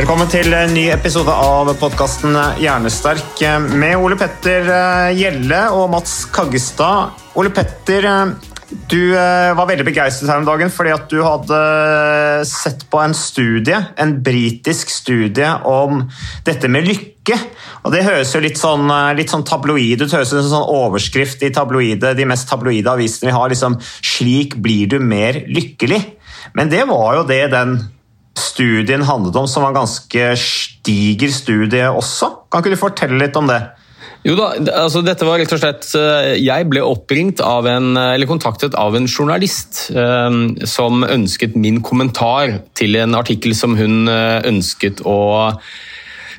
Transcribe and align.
Velkommen 0.00 0.30
til 0.32 0.48
en 0.56 0.70
ny 0.72 0.86
episode 0.88 1.28
av 1.28 1.68
podkasten 1.76 2.32
Hjernesterk 2.56 3.42
med 3.68 3.98
Ole 4.00 4.16
Petter 4.16 4.64
eh, 4.72 5.08
Gjelle 5.12 5.58
og 5.76 5.90
Mats 5.92 6.22
Kaggestad. 6.32 7.18
Ole 7.36 7.50
Petter, 7.52 8.06
eh, 8.08 8.78
du 8.88 9.12
eh, 9.12 9.50
var 9.58 9.68
veldig 9.68 9.84
begeistret 9.90 10.32
her 10.32 10.40
om 10.40 10.48
dagen 10.48 10.72
fordi 10.72 10.94
at 10.94 11.04
du 11.12 11.18
hadde 11.20 11.60
sett 12.48 12.86
på 12.88 13.02
en 13.04 13.12
studie, 13.12 13.76
en 14.00 14.16
britisk 14.24 14.88
studie 14.88 15.52
om 15.68 16.06
dette 16.48 16.72
med 16.72 16.88
lykke. 16.88 17.36
Og 17.84 17.92
Det 17.92 18.06
høres 18.08 18.32
jo 18.32 18.40
litt 18.40 18.56
sånn, 18.56 18.88
litt 19.20 19.36
sånn 19.36 19.44
tabloid 19.44 20.00
ut, 20.00 20.08
høres 20.08 20.32
ut 20.32 20.38
som 20.38 20.44
en 20.46 20.52
sånn 20.56 20.76
overskrift 20.80 21.44
i 21.44 21.52
tabloide, 21.52 22.16
de 22.16 22.30
mest 22.32 22.48
tabloide 22.48 22.96
avisene 22.96 23.34
vi 23.34 23.36
har. 23.36 23.52
liksom 23.52 23.76
'Slik 23.84 24.62
blir 24.64 24.88
du 24.96 24.98
mer 24.98 25.44
lykkelig'. 25.44 26.14
Men 26.56 26.72
det 26.72 26.88
var 26.88 27.20
jo 27.20 27.28
det 27.28 27.50
den 27.52 27.82
studien 28.38 29.02
handlet 29.06 29.36
om, 29.36 29.48
som 29.48 29.64
var 29.64 29.72
en 29.72 29.82
ganske 29.82 30.30
stiger 30.38 31.32
studie 31.34 31.86
også. 31.90 32.30
Kan 32.50 32.62
ikke 32.62 32.74
du 32.74 32.80
fortelle 32.80 33.20
litt 33.20 33.38
om 33.38 33.50
det? 33.50 33.60
Jo 34.20 34.34
da, 34.36 34.50
altså 34.82 35.00
dette 35.00 35.24
var 35.24 35.40
rett 35.40 35.52
og 35.56 35.62
slett 35.62 35.86
eh, 35.96 36.34
Jeg 36.42 36.66
ble 36.68 36.82
oppringt 36.84 37.40
av 37.40 37.64
en, 37.70 37.94
eller 37.96 38.28
kontaktet 38.28 38.76
av 38.76 38.96
en 38.98 39.08
journalist 39.08 39.86
eh, 39.96 40.34
som 40.68 41.06
ønsket 41.06 41.56
min 41.56 41.80
kommentar 41.84 42.58
til 42.76 42.98
en 43.00 43.16
artikkel 43.16 43.56
som 43.56 43.78
hun 43.80 44.10
eh, 44.12 44.42
ønsket 44.50 45.00
å 45.08 45.20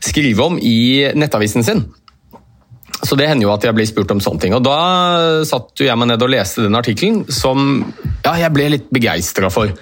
skrive 0.01 0.45
om 0.45 0.61
i 0.61 1.09
nettavisen 1.17 1.65
sin. 1.65 1.83
Så 3.01 3.17
det 3.17 3.27
hender 3.29 3.47
jo 3.47 3.53
at 3.53 3.65
jeg 3.65 3.73
blir 3.73 3.89
spurt 3.89 4.13
om 4.13 4.21
sånne 4.21 4.43
ting. 4.43 4.53
Og 4.53 4.61
da 4.65 4.77
satt 5.47 5.81
jeg 5.81 5.97
meg 5.97 6.11
ned 6.11 6.21
og 6.21 6.29
leste 6.33 6.65
den 6.65 6.77
artikkelen 6.77 7.23
som 7.33 7.81
ja, 8.21 8.35
jeg 8.43 8.53
ble 8.53 8.67
litt 8.75 8.89
begeistra 8.93 9.49
for. 9.53 9.73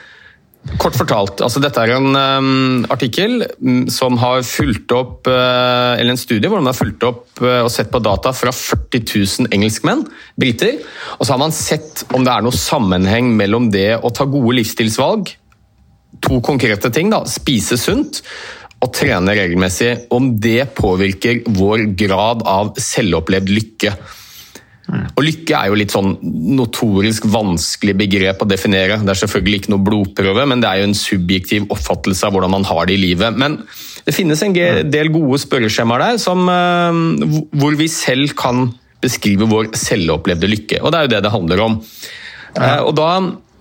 Kort 0.79 0.97
fortalt, 0.99 1.39
altså 1.41 1.61
dette 1.63 1.81
er 1.81 1.95
en 1.95 2.11
um, 2.13 2.83
artikkel 2.91 3.45
mm, 3.63 3.87
som 3.89 4.17
har 4.19 4.43
fulgt 4.45 4.91
opp 4.93 5.29
uh, 5.31 5.95
Eller 5.95 6.11
en 6.11 6.19
studie 6.19 6.51
hvor 6.51 6.59
man 6.59 6.67
har 6.69 6.77
fulgt 6.77 7.05
opp 7.07 7.39
uh, 7.41 7.63
og 7.63 7.71
sett 7.71 7.89
på 7.93 8.01
data 8.03 8.33
fra 8.35 8.51
40 8.53 9.01
000 9.47 9.55
engelskmenn, 9.55 10.03
briter. 10.39 10.81
Og 11.17 11.23
så 11.23 11.33
har 11.33 11.41
man 11.41 11.55
sett 11.55 12.03
om 12.11 12.27
det 12.27 12.35
er 12.35 12.45
noe 12.45 12.55
sammenheng 12.55 13.31
mellom 13.39 13.71
det 13.73 13.93
å 13.97 14.11
ta 14.13 14.27
gode 14.29 14.59
livsstilsvalg, 14.59 15.31
to 16.27 16.41
konkrete 16.43 16.91
ting, 16.93 17.09
da, 17.13 17.23
spise 17.29 17.79
sunt 17.79 18.21
og 18.83 18.93
trene 18.95 19.35
regelmessig, 19.35 19.93
om 20.15 20.33
det 20.39 20.69
påvirker 20.77 21.41
vår 21.55 21.89
grad 21.99 22.43
av 22.47 22.75
selvopplevd 22.79 23.51
lykke. 23.51 23.95
Og 24.89 25.23
lykke 25.25 25.53
er 25.57 25.69
jo 25.69 25.77
litt 25.77 25.93
sånn 25.93 26.15
notorisk 26.57 27.27
vanskelig 27.29 27.95
begrep 27.99 28.41
å 28.41 28.47
definere. 28.49 28.97
Det 29.03 29.13
er 29.13 29.21
selvfølgelig 29.21 29.61
ikke 29.61 29.73
noe 29.75 29.85
blodprøve, 29.85 30.45
men 30.49 30.63
det 30.63 30.69
er 30.69 30.81
jo 30.81 30.89
en 30.89 30.97
subjektiv 30.97 31.67
oppfattelse 31.75 32.25
av 32.25 32.33
hvordan 32.33 32.55
man 32.57 32.67
har 32.69 32.89
det 32.89 32.95
i 32.97 33.03
livet. 33.03 33.37
Men 33.37 33.59
det 34.05 34.15
finnes 34.15 34.41
en 34.45 34.55
del 34.55 35.11
gode 35.13 35.41
spørreskjemaer 35.43 36.05
der 36.05 36.21
som, 36.21 36.47
eh, 36.49 37.43
hvor 37.59 37.77
vi 37.77 37.89
selv 37.91 38.33
kan 38.39 38.71
beskrive 39.01 39.47
vår 39.49 39.71
selvopplevde 39.79 40.49
lykke. 40.49 40.81
Og 40.83 40.91
det 40.91 40.97
er 40.97 41.05
jo 41.05 41.13
det 41.15 41.21
det 41.23 41.35
handler 41.35 41.61
om. 41.67 41.77
Eh, 42.55 42.79
Og 42.81 42.95
da, 42.95 43.11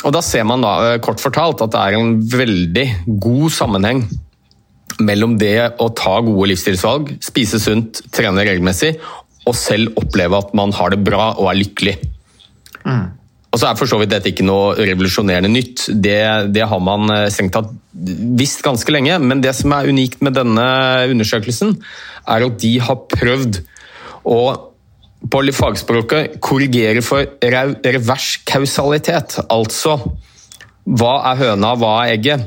og 0.05 0.13
da 0.13 0.21
ser 0.25 0.45
man 0.45 0.63
da, 0.65 0.95
eh, 0.95 0.99
kort 0.99 1.21
fortalt 1.21 1.63
at 1.63 1.71
det 1.71 1.81
er 1.81 1.99
en 1.99 2.21
veldig 2.23 2.89
god 3.21 3.51
sammenheng 3.51 4.09
mellom 5.01 5.37
det 5.39 5.77
å 5.79 5.95
ta 5.95 6.21
gode 6.21 6.49
livsstilsvalg, 6.51 7.19
spise 7.23 7.61
sunt, 7.61 8.01
trene 8.11 8.43
regelmessig, 8.43 8.97
og 9.47 9.55
selv 9.57 9.95
oppleve 10.01 10.39
at 10.39 10.55
man 10.59 10.73
har 10.77 10.91
det 10.93 11.03
bra 11.07 11.31
og 11.39 11.51
er 11.53 11.61
lykkelig. 11.63 11.97
Og 13.49 13.57
så 13.61 13.71
er 13.71 13.79
for 13.81 13.89
så 13.89 13.97
vidt 14.01 14.11
dette 14.13 14.29
ikke 14.29 14.45
noe 14.45 14.75
revolusjonerende 14.77 15.49
nytt. 15.49 15.87
Det, 16.05 16.19
det 16.53 16.67
har 16.69 16.81
man 16.85 17.09
eh, 17.15 17.29
strengt 17.33 17.55
tatt 17.57 17.71
visst 18.39 18.61
ganske 18.63 18.93
lenge, 18.93 19.17
men 19.25 19.41
det 19.41 19.55
som 19.57 19.73
er 19.73 19.89
unikt 19.89 20.21
med 20.23 20.37
denne 20.37 20.67
undersøkelsen, 21.09 21.79
er 22.29 22.45
at 22.45 22.59
de 22.61 22.75
har 22.85 23.01
prøvd 23.09 23.63
å 24.29 24.41
på 25.33 25.41
fagspråket 25.51 26.37
korrigere 26.45 27.01
for 27.03 27.25
re- 27.43 27.79
revers 27.89 28.37
kausalitet. 28.47 29.41
Altså 29.51 29.97
hva 30.89 31.15
er 31.33 31.41
høna, 31.41 31.73
hva 31.81 31.95
er 32.05 32.15
egget? 32.15 32.45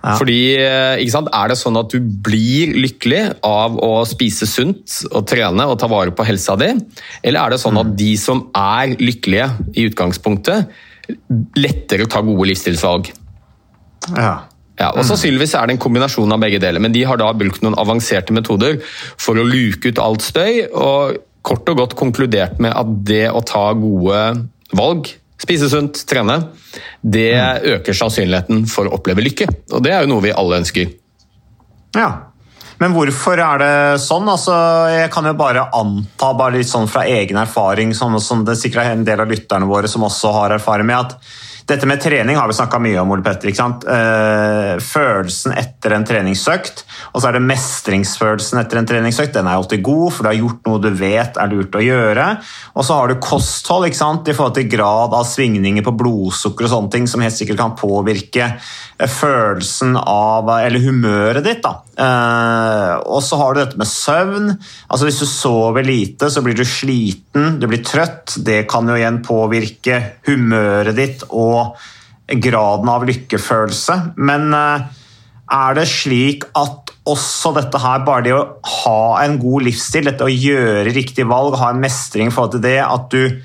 Fordi, 0.00 0.56
eh, 0.56 1.02
ikke 1.02 1.12
sant, 1.12 1.28
Er 1.34 1.48
det 1.48 1.58
sånn 1.60 1.76
at 1.76 1.90
du 1.92 2.00
blir 2.00 2.72
lykkelig 2.72 3.36
av 3.44 3.76
å 3.76 4.06
spise 4.08 4.48
sunt 4.48 5.00
og 5.12 5.26
trene 5.28 5.66
og 5.68 5.78
ta 5.78 5.86
vare 5.86 6.10
på 6.10 6.24
helsa 6.24 6.56
di, 6.56 6.72
eller 7.22 7.40
er 7.40 7.50
det 7.50 7.60
sånn 7.60 7.78
at 7.80 7.96
de 7.96 8.16
som 8.16 8.46
er 8.56 8.96
lykkelige 8.96 9.50
i 9.76 9.88
utgangspunktet, 9.90 10.70
lettere 11.56 12.08
tar 12.08 12.22
gode 12.22 12.48
livsstilsvalg? 12.48 13.12
Ja. 14.16 14.46
Ja, 14.80 14.94
og 14.96 15.04
Sannsynligvis 15.04 15.52
er 15.58 15.66
det 15.68 15.74
en 15.76 15.82
kombinasjon 15.82 16.32
av 16.32 16.40
begge 16.40 16.58
deler, 16.62 16.80
men 16.80 16.94
de 16.94 17.02
har 17.04 17.18
da 17.20 17.28
brukt 17.36 17.60
noen 17.60 17.76
avanserte 17.76 18.32
metoder 18.32 18.78
for 19.20 19.36
å 19.36 19.44
luke 19.44 19.92
ut 19.92 20.00
alt 20.00 20.24
støy, 20.24 20.70
og 20.72 21.18
kort 21.44 21.68
og 21.68 21.82
godt 21.82 21.96
konkludert 22.00 22.56
med 22.64 22.72
at 22.72 22.94
det 23.04 23.26
å 23.28 23.42
ta 23.44 23.66
gode 23.76 24.22
valg, 24.72 25.10
spise 25.40 25.70
sunt, 25.72 26.02
trene, 26.08 26.36
det 27.00 27.32
øker 27.76 27.96
sannsynligheten 27.96 28.66
for 28.70 28.88
å 28.88 28.98
oppleve 28.98 29.24
lykke. 29.24 29.48
Og 29.74 29.84
det 29.84 29.94
er 29.94 30.04
jo 30.04 30.12
noe 30.14 30.26
vi 30.28 30.34
alle 30.34 30.60
ønsker. 30.62 30.90
ja. 31.96 32.10
Men 32.80 32.94
hvorfor 32.96 33.36
er 33.36 33.60
det 33.60 33.74
sånn? 34.00 34.28
Altså, 34.32 34.54
jeg 34.88 35.10
kan 35.12 35.26
jo 35.28 35.34
bare 35.36 35.66
anta, 35.76 36.30
bare 36.32 36.54
litt 36.54 36.70
sånn 36.70 36.88
fra 36.88 37.02
egen 37.04 37.36
erfaring, 37.36 37.92
sånn 37.92 38.16
som 38.24 38.40
det 38.46 38.54
sikkert 38.56 38.86
er 38.86 38.94
en 38.94 39.04
del 39.04 39.20
av 39.20 39.28
lytterne 39.28 39.68
våre 39.68 39.90
som 39.90 40.06
også 40.06 40.32
har 40.32 40.54
erfaring 40.56 40.88
med, 40.88 41.10
at 41.10 41.49
dette 41.70 41.86
med 41.88 42.00
trening 42.02 42.38
har 42.38 42.48
vi 42.50 42.56
snakka 42.56 42.80
mye 42.82 42.98
om, 43.00 43.12
Ole 43.14 43.24
Petter. 43.24 43.50
ikke 43.50 43.60
sant? 43.60 43.84
Eh, 43.86 44.80
følelsen 44.82 45.54
etter 45.58 45.94
en 45.94 46.06
treningsøkt, 46.06 46.84
og 47.12 47.22
så 47.22 47.30
er 47.30 47.38
det 47.38 47.44
mestringsfølelsen 47.46 48.60
etter 48.60 48.80
en 48.80 48.88
treningsøkt. 48.90 49.34
Den 49.36 49.48
er 49.48 49.58
alltid 49.58 49.84
god, 49.86 50.08
for 50.12 50.26
du 50.26 50.30
har 50.32 50.38
gjort 50.40 50.66
noe 50.66 50.82
du 50.82 50.90
vet 50.98 51.38
er 51.38 51.52
lurt 51.52 51.78
å 51.78 51.84
gjøre. 51.84 52.26
Og 52.74 52.86
så 52.86 52.98
har 52.98 53.10
du 53.10 53.20
kosthold 53.22 53.88
ikke 53.88 54.00
sant? 54.00 54.28
i 54.30 54.34
forhold 54.36 54.56
til 54.58 54.68
grad 54.70 55.14
av 55.16 55.24
svingninger 55.26 55.84
på 55.86 55.94
blodsukker 55.96 56.66
og 56.66 56.72
sånne 56.74 56.92
ting, 56.92 57.06
som 57.10 57.22
helt 57.24 57.36
sikkert 57.36 57.60
kan 57.62 57.76
påvirke 57.78 58.50
eh, 58.50 59.10
følelsen 59.10 59.96
av 60.00 60.50
Eller 60.60 60.82
humøret 60.82 61.46
ditt. 61.46 61.62
da. 61.62 61.78
Eh, 62.00 62.94
og 63.06 63.22
så 63.24 63.38
har 63.40 63.54
du 63.54 63.62
dette 63.62 63.78
med 63.80 63.88
søvn. 63.88 64.50
altså 64.88 65.06
Hvis 65.06 65.20
du 65.22 65.26
sover 65.28 65.86
lite, 65.86 66.30
så 66.30 66.42
blir 66.42 66.58
du 66.58 66.64
sliten, 66.64 67.60
du 67.60 67.68
blir 67.70 67.84
trøtt. 67.84 68.38
Det 68.44 68.64
kan 68.70 68.88
jo 68.88 68.98
igjen 68.98 69.22
påvirke 69.24 70.00
humøret 70.26 70.96
ditt 70.96 71.24
og 71.30 71.59
graden 72.40 72.90
av 72.90 73.06
lykkefølelse. 73.08 73.96
Men 74.20 74.50
eh, 74.56 74.88
er 75.50 75.78
det 75.78 75.86
slik 75.90 76.46
at 76.58 76.92
også 77.10 77.54
dette 77.56 77.80
her, 77.82 78.02
bare 78.06 78.24
det 78.26 78.34
å 78.36 78.44
ha 78.84 79.00
en 79.24 79.38
god 79.42 79.66
livsstil, 79.66 80.06
dette 80.06 80.26
å 80.26 80.30
gjøre 80.30 80.92
riktig 80.94 81.26
valg, 81.30 81.56
ha 81.58 81.72
en 81.72 81.82
mestring 81.82 82.30
i 82.30 82.34
forhold 82.34 82.58
til 82.58 82.66
det, 82.66 82.78
at 82.84 83.08
du 83.10 83.40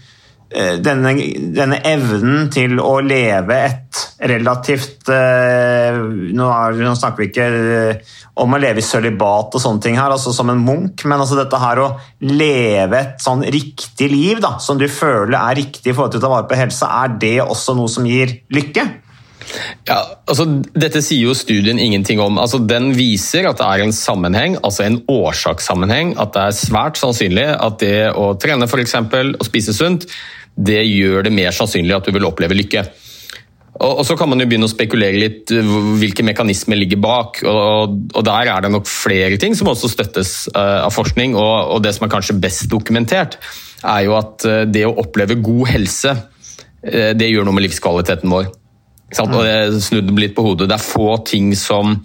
denne, 0.79 1.11
denne 1.55 1.81
evnen 1.83 2.49
til 2.53 2.79
å 2.79 2.99
leve 3.03 3.57
et 3.65 4.03
relativt 4.29 5.09
eh, 5.11 5.97
nå, 6.35 6.47
er, 6.47 6.77
nå 6.79 6.93
snakker 6.95 7.23
vi 7.23 7.29
ikke 7.29 7.47
eh, 7.51 8.13
om 8.41 8.55
å 8.55 8.59
leve 8.59 8.79
i 8.79 8.85
sølibat 8.85 9.55
og 9.55 9.63
sånne 9.63 9.83
ting 9.83 9.99
her, 9.99 10.11
altså 10.11 10.33
som 10.35 10.51
en 10.51 10.61
munk, 10.63 11.05
men 11.07 11.19
altså 11.19 11.37
dette 11.39 11.59
her 11.59 11.81
å 11.83 11.89
leve 12.23 13.01
et 13.01 13.23
sånn 13.23 13.43
riktig 13.43 14.09
liv 14.11 14.43
da, 14.43 14.55
som 14.63 14.79
du 14.79 14.87
føler 14.91 15.37
er 15.39 15.59
riktig 15.59 15.91
i 15.91 15.95
forhold 15.95 16.15
til 16.15 16.23
å 16.23 16.27
ta 16.27 16.35
vare 16.37 16.49
på 16.49 16.59
helse, 16.59 16.87
er 17.03 17.17
det 17.21 17.37
også 17.45 17.75
noe 17.77 17.91
som 17.91 18.07
gir 18.07 18.37
lykke? 18.55 18.87
Ja, 19.85 19.99
altså 20.25 20.47
Dette 20.73 21.03
sier 21.05 21.27
jo 21.27 21.35
studien 21.37 21.77
ingenting 21.79 22.17
om. 22.23 22.39
Altså 22.41 22.57
Den 22.57 22.89
viser 22.97 23.45
at 23.49 23.59
det 23.59 23.67
er 23.67 23.83
en 23.83 23.93
sammenheng, 23.93 24.57
altså 24.65 24.87
en 24.87 24.97
årsakssammenheng. 25.11 26.15
At 26.21 26.33
det 26.33 26.47
er 26.47 26.57
svært 26.57 26.97
sannsynlig 26.97 27.45
at 27.53 27.77
det 27.83 27.99
å 28.17 28.31
trene 28.41 28.67
for 28.71 28.81
eksempel, 28.81 29.35
og 29.37 29.45
spise 29.45 29.75
sunt, 29.77 30.07
det 30.55 30.81
gjør 30.87 31.25
det 31.27 31.33
mer 31.35 31.55
sannsynlig 31.55 31.95
at 31.97 32.07
du 32.07 32.13
vil 32.15 32.27
oppleve 32.27 32.55
lykke. 32.57 32.85
Og, 33.75 34.05
Så 34.07 34.15
kan 34.15 34.29
man 34.31 34.39
jo 34.39 34.47
begynne 34.47 34.69
å 34.69 34.71
spekulere 34.71 35.19
litt 35.19 35.51
hvilke 35.51 36.23
mekanismer 36.23 36.79
ligger 36.79 37.01
bak. 37.03 37.41
og, 37.43 38.23
Der 38.23 38.51
er 38.53 38.61
det 38.61 38.71
nok 38.71 38.87
flere 38.87 39.37
ting 39.37 39.55
som 39.55 39.67
også 39.67 39.91
støttes 39.91 40.47
uh, 40.55 40.85
av 40.87 40.93
forskning. 40.95 41.35
Og, 41.35 41.81
Det 41.83 41.95
som 41.95 42.07
er 42.07 42.13
kanskje 42.13 42.39
best 42.39 42.69
dokumentert, 42.71 43.37
er 43.83 44.07
jo 44.07 44.15
at 44.15 44.47
uh, 44.47 44.63
det 44.63 44.85
å 44.87 44.95
oppleve 44.95 45.41
god 45.43 45.67
helse, 45.67 46.15
det 46.85 47.31
gjør 47.31 47.47
noe 47.47 47.57
med 47.57 47.63
livskvaliteten 47.65 48.29
vår. 48.29 48.51
Og 49.23 49.31
det 49.41 49.81
snudde 49.81 50.13
litt 50.21 50.35
på 50.37 50.43
hodet. 50.45 50.67
Det 50.69 50.75
er 50.75 50.83
få 50.85 51.15
ting 51.25 51.47
som 51.57 51.95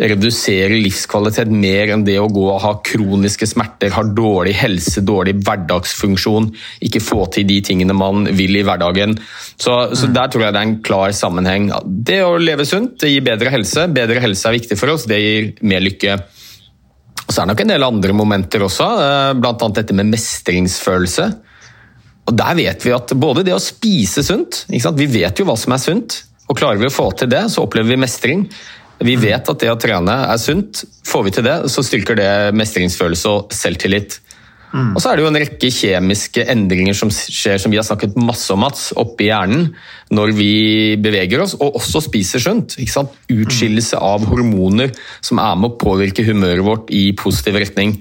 reduserer 0.00 0.72
livskvalitet 0.80 1.50
mer 1.52 1.92
enn 1.92 2.04
det 2.06 2.16
å 2.20 2.28
gå 2.32 2.46
og 2.48 2.60
ha 2.62 2.72
kroniske 2.84 3.48
smerter, 3.48 3.92
ha 3.92 4.04
dårlig 4.04 4.54
helse, 4.56 5.02
dårlig 5.04 5.36
hverdagsfunksjon, 5.44 6.48
ikke 6.86 7.02
få 7.04 7.26
til 7.34 7.48
de 7.50 7.58
tingene 7.64 7.96
man 7.96 8.24
vil 8.36 8.56
i 8.56 8.64
hverdagen. 8.66 9.16
Så, 9.60 9.76
så 9.92 10.08
der 10.08 10.32
tror 10.32 10.46
jeg 10.46 10.56
det 10.56 10.62
er 10.62 10.70
en 10.70 10.78
klar 10.86 11.12
sammenheng. 11.16 11.68
Det 11.84 12.22
å 12.24 12.38
leve 12.40 12.66
sunt 12.68 12.96
det 13.02 13.12
gir 13.12 13.26
bedre 13.26 13.52
helse. 13.52 13.86
Bedre 13.92 14.22
helse 14.24 14.48
er 14.48 14.56
viktig 14.56 14.80
for 14.80 14.94
oss, 14.94 15.06
det 15.10 15.20
gir 15.20 15.52
mer 15.60 15.84
lykke. 15.84 16.16
Og 17.26 17.34
Så 17.34 17.42
er 17.42 17.44
det 17.44 17.52
nok 17.52 17.62
en 17.66 17.74
del 17.74 17.86
andre 17.86 18.16
momenter 18.16 18.64
også, 18.66 18.88
eh, 19.04 19.36
bl.a. 19.38 19.70
dette 19.76 19.94
med 19.96 20.10
mestringsfølelse. 20.10 21.28
Og 22.30 22.36
Der 22.38 22.56
vet 22.56 22.84
vi 22.86 22.94
at 22.94 23.12
både 23.18 23.44
det 23.46 23.54
å 23.56 23.62
spise 23.62 24.22
sunt 24.22 24.64
Vi 24.70 25.06
vet 25.10 25.38
jo 25.40 25.46
hva 25.48 25.56
som 25.58 25.72
er 25.74 25.82
sunt, 25.82 26.22
og 26.50 26.58
klarer 26.58 26.80
vi 26.80 26.88
å 26.88 26.92
få 26.92 27.10
til 27.14 27.30
det, 27.30 27.44
så 27.50 27.62
opplever 27.62 27.94
vi 27.94 28.02
mestring. 28.02 28.48
Vi 29.00 29.16
vet 29.16 29.48
at 29.48 29.62
det 29.62 29.70
å 29.72 29.78
trene 29.80 30.16
er 30.28 30.40
sunt. 30.40 30.82
Får 31.08 31.24
vi 31.26 31.32
til 31.36 31.46
det, 31.46 31.56
så 31.72 31.84
styrker 31.84 32.18
det 32.18 32.32
mestringsfølelse 32.56 33.32
og 33.32 33.54
selvtillit. 33.56 34.18
Mm. 34.70 34.92
Og 34.94 35.00
så 35.02 35.10
er 35.10 35.18
det 35.18 35.24
jo 35.24 35.30
en 35.32 35.38
rekke 35.40 35.70
kjemiske 35.74 36.44
endringer 36.52 36.94
som 36.94 37.10
skjer, 37.10 37.58
som 37.58 37.72
vi 37.72 37.78
har 37.80 37.86
snakket 37.86 38.18
masse 38.20 38.52
om, 38.54 38.60
Mats, 38.62 38.90
oppi 39.00 39.26
hjernen 39.26 39.70
når 40.14 40.34
vi 40.36 40.52
beveger 41.02 41.42
oss, 41.42 41.56
og 41.58 41.80
også 41.80 42.04
spiser 42.06 42.42
sunt. 42.44 42.76
Utskillelse 42.78 43.98
av 43.98 44.28
hormoner 44.30 44.92
som 45.18 45.42
er 45.42 45.56
med 45.58 45.72
å 45.72 45.80
påvirke 45.80 46.26
humøret 46.26 46.66
vårt 46.66 46.92
i 46.94 47.08
positiv 47.18 47.58
retning, 47.58 47.96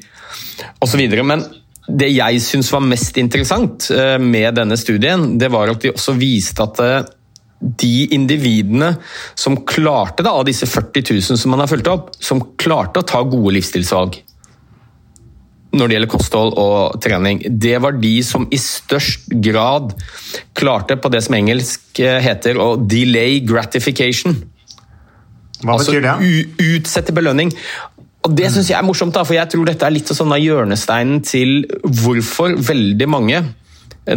osv. 0.83 1.01
Men 1.25 1.47
det 1.89 2.11
jeg 2.13 2.41
syns 2.45 2.69
var 2.73 2.85
mest 2.85 3.17
interessant 3.17 3.89
eh, 3.95 4.17
med 4.21 4.59
denne 4.59 4.77
studien, 4.77 5.39
det 5.41 5.49
var 5.49 5.71
at 5.71 5.81
de 5.81 5.93
også 5.95 6.13
viste 6.19 6.61
at 6.61 6.83
eh, 6.85 6.99
de 7.59 8.07
individene 8.15 8.93
som 9.35 9.57
klarte, 9.67 10.23
da, 10.23 10.31
av 10.31 10.47
disse 10.47 10.67
40 10.69 11.11
000 11.11 11.39
som 11.41 11.51
man 11.51 11.63
har 11.63 11.71
fulgt 11.71 11.91
opp, 11.91 12.11
som 12.23 12.41
klarte 12.59 13.01
å 13.01 13.07
ta 13.07 13.23
gode 13.27 13.57
livsstilsvalg 13.57 14.21
når 15.69 15.89
det 15.89 15.95
gjelder 15.95 16.09
kosthold 16.09 16.55
og 16.57 16.97
trening, 17.03 17.41
det 17.61 17.75
var 17.83 17.97
de 18.01 18.13
som 18.25 18.47
i 18.49 18.57
størst 18.57 19.29
grad 19.43 19.93
klarte 20.57 20.97
på 20.97 21.11
det 21.13 21.21
som 21.25 21.37
engelsk 21.37 22.01
eh, 22.01 22.17
heter 22.25 22.57
å 22.57 22.71
delay 22.79 23.37
gratification. 23.45 24.39
Hva 25.61 25.77
betyr 25.77 26.01
det? 26.01 26.15
Altså 26.15 26.71
utsette 26.71 27.13
belønning. 27.13 27.53
Og 28.25 28.33
Det 28.35 28.49
syns 28.51 28.71
jeg 28.71 28.79
er 28.79 28.87
morsomt, 28.87 29.13
da, 29.15 29.23
for 29.27 29.37
jeg 29.37 29.51
tror 29.51 29.69
dette 29.69 29.85
er 29.85 29.93
litt 29.93 30.09
sånn 30.09 30.33
av 30.33 30.41
hjørnesteinen 30.41 31.21
til 31.27 31.61
hvorfor 31.83 32.57
veldig 32.57 33.07
mange 33.09 33.43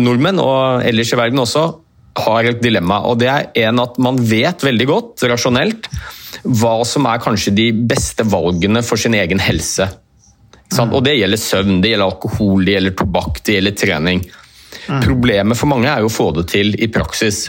nordmenn, 0.00 0.40
og 0.40 0.86
ellers 0.88 1.12
i 1.12 1.18
verden 1.20 1.42
også, 1.42 1.66
har 2.18 2.44
et 2.44 2.60
dilemma. 2.62 3.00
Og 3.08 3.18
Det 3.18 3.28
er 3.28 3.48
en 3.66 3.80
at 3.82 3.98
man 3.98 4.18
vet 4.18 4.62
veldig 4.62 4.86
godt, 4.86 5.24
rasjonelt, 5.30 5.88
hva 6.42 6.82
som 6.88 7.06
er 7.06 7.22
kanskje 7.22 7.54
de 7.54 7.70
beste 7.72 8.24
valgene 8.26 8.82
for 8.84 9.00
sin 9.00 9.14
egen 9.14 9.40
helse. 9.40 9.88
Og 10.80 11.02
Det 11.04 11.18
gjelder 11.18 11.40
søvn, 11.40 11.80
det 11.82 11.92
gjelder 11.92 12.08
alkohol, 12.08 12.64
det 12.64 12.78
gjelder 12.78 12.96
tobakk, 12.96 13.42
det 13.44 13.58
gjelder 13.58 13.76
trening. 13.76 14.24
Mm. 14.88 15.02
Problemet 15.04 15.58
for 15.58 15.70
mange 15.70 15.90
er 15.90 16.00
jo 16.00 16.08
å 16.10 16.12
få 16.12 16.32
det 16.36 16.48
til 16.52 16.74
i 16.80 16.88
praksis. 16.92 17.46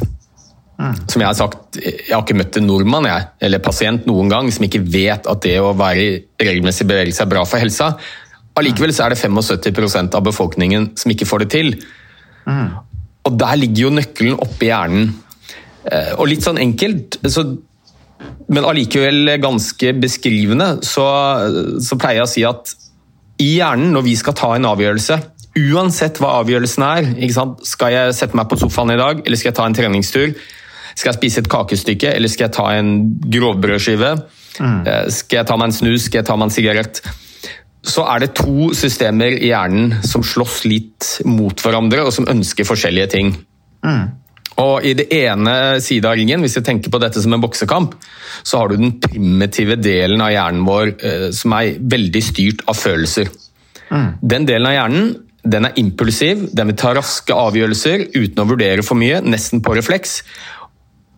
Som 1.07 1.21
jeg 1.21 1.27
har 1.29 1.37
sagt, 1.37 1.77
jeg 1.77 2.11
har 2.11 2.23
ikke 2.25 2.35
møtt 2.35 2.57
en 2.59 2.65
nordmann 2.67 3.07
jeg, 3.07 3.27
eller 3.45 3.61
pasient 3.63 4.07
noen 4.09 4.31
gang 4.31 4.49
som 4.51 4.65
ikke 4.65 4.81
vet 4.83 5.29
at 5.29 5.43
det 5.45 5.55
å 5.61 5.71
være 5.77 6.01
i 6.03 6.15
regelmessig 6.43 6.87
bevegelse 6.89 7.23
er 7.23 7.29
bra 7.31 7.43
for 7.47 7.61
helsa. 7.61 7.93
Allikevel 8.59 8.91
så 8.93 9.05
er 9.05 9.13
det 9.13 9.21
75% 9.21 10.17
av 10.17 10.25
befolkningen 10.25 10.91
som 10.99 11.13
ikke 11.13 11.29
får 11.29 11.45
det 11.45 11.49
til. 11.53 11.71
Mm. 12.49 12.73
Og 13.23 13.37
der 13.39 13.59
ligger 13.59 13.87
jo 13.87 13.93
nøkkelen 13.97 14.39
oppi 14.43 14.69
hjernen. 14.69 15.13
Eh, 15.83 16.13
og 16.17 16.27
litt 16.31 16.45
sånn 16.45 16.59
enkelt, 16.61 17.19
så, 17.27 17.45
men 18.51 18.67
allikevel 18.67 19.35
ganske 19.43 19.93
beskrivende, 19.99 20.77
så, 20.85 21.05
så 21.83 21.99
pleier 21.99 22.21
jeg 22.21 22.27
å 22.27 22.33
si 22.33 22.47
at 22.47 22.73
i 23.43 23.55
hjernen, 23.57 23.91
når 23.95 24.05
vi 24.05 24.17
skal 24.19 24.35
ta 24.37 24.51
en 24.55 24.67
avgjørelse 24.69 25.17
Uansett 25.53 26.17
hva 26.17 26.39
avgjørelsen 26.39 26.83
er, 26.87 27.07
skal 27.67 27.91
jeg 27.93 28.13
sette 28.17 28.37
meg 28.37 28.47
på 28.49 28.57
sofaen 28.57 28.95
i 28.95 28.97
dag, 28.97 29.19
eller 29.21 29.37
skal 29.37 29.51
jeg 29.51 29.57
ta 29.59 29.67
en 29.69 29.75
treningstur? 29.77 30.31
Skal 30.97 31.11
jeg 31.11 31.19
spise 31.19 31.43
et 31.43 31.49
kakestykke, 31.49 32.09
eller 32.09 32.31
skal 32.31 32.47
jeg 32.47 32.55
ta 32.55 32.65
en 32.73 32.89
grovbrødskive? 33.35 34.15
Mm. 34.57 34.79
Eh, 34.89 35.03
skal 35.13 35.43
jeg 35.43 35.49
ta 35.49 35.57
meg 35.59 35.69
en 35.69 35.75
snus, 35.77 36.07
skal 36.07 36.23
jeg 36.23 36.29
ta 36.29 36.37
meg 36.39 36.49
en 36.49 36.55
sigarett? 36.55 37.03
Så 37.83 38.05
er 38.07 38.23
det 38.23 38.33
to 38.39 38.71
systemer 38.77 39.35
i 39.35 39.49
hjernen 39.51 39.97
som 40.07 40.23
slåss 40.23 40.63
litt 40.69 41.09
mot 41.27 41.59
hverandre, 41.59 42.05
og 42.07 42.13
som 42.15 42.29
ønsker 42.31 42.67
forskjellige 42.67 43.09
ting. 43.11 43.33
Mm. 43.83 44.05
Og 44.61 44.85
I 44.85 44.93
det 44.97 45.07
ene 45.17 45.81
side 45.81 46.07
av 46.07 46.15
ringen, 46.17 46.43
hvis 46.45 46.59
jeg 46.59 46.65
tenker 46.67 46.93
på 46.93 47.01
dette 47.01 47.21
som 47.23 47.33
en 47.33 47.41
boksekamp, 47.43 47.95
så 48.45 48.61
har 48.61 48.69
du 48.69 48.77
den 48.77 48.95
primitive 49.01 49.79
delen 49.81 50.21
av 50.21 50.31
hjernen 50.33 50.65
vår 50.67 50.93
eh, 50.93 51.27
som 51.35 51.55
er 51.57 51.79
veldig 51.79 52.23
styrt 52.23 52.63
av 52.69 52.77
følelser. 52.77 53.31
Mm. 53.89 54.09
Den 54.21 54.49
delen 54.49 54.69
av 54.69 54.75
hjernen 54.77 55.13
den 55.43 55.67
er 55.67 55.79
impulsiv, 55.79 56.45
den 56.55 56.69
vil 56.71 56.79
ta 56.79 56.93
raske 56.95 57.35
avgjørelser 57.35 58.05
uten 58.13 58.39
å 58.39 58.47
vurdere 58.47 58.85
for 58.85 58.99
mye, 58.99 59.19
nesten 59.25 59.63
på 59.63 59.75
refleks. 59.75 60.21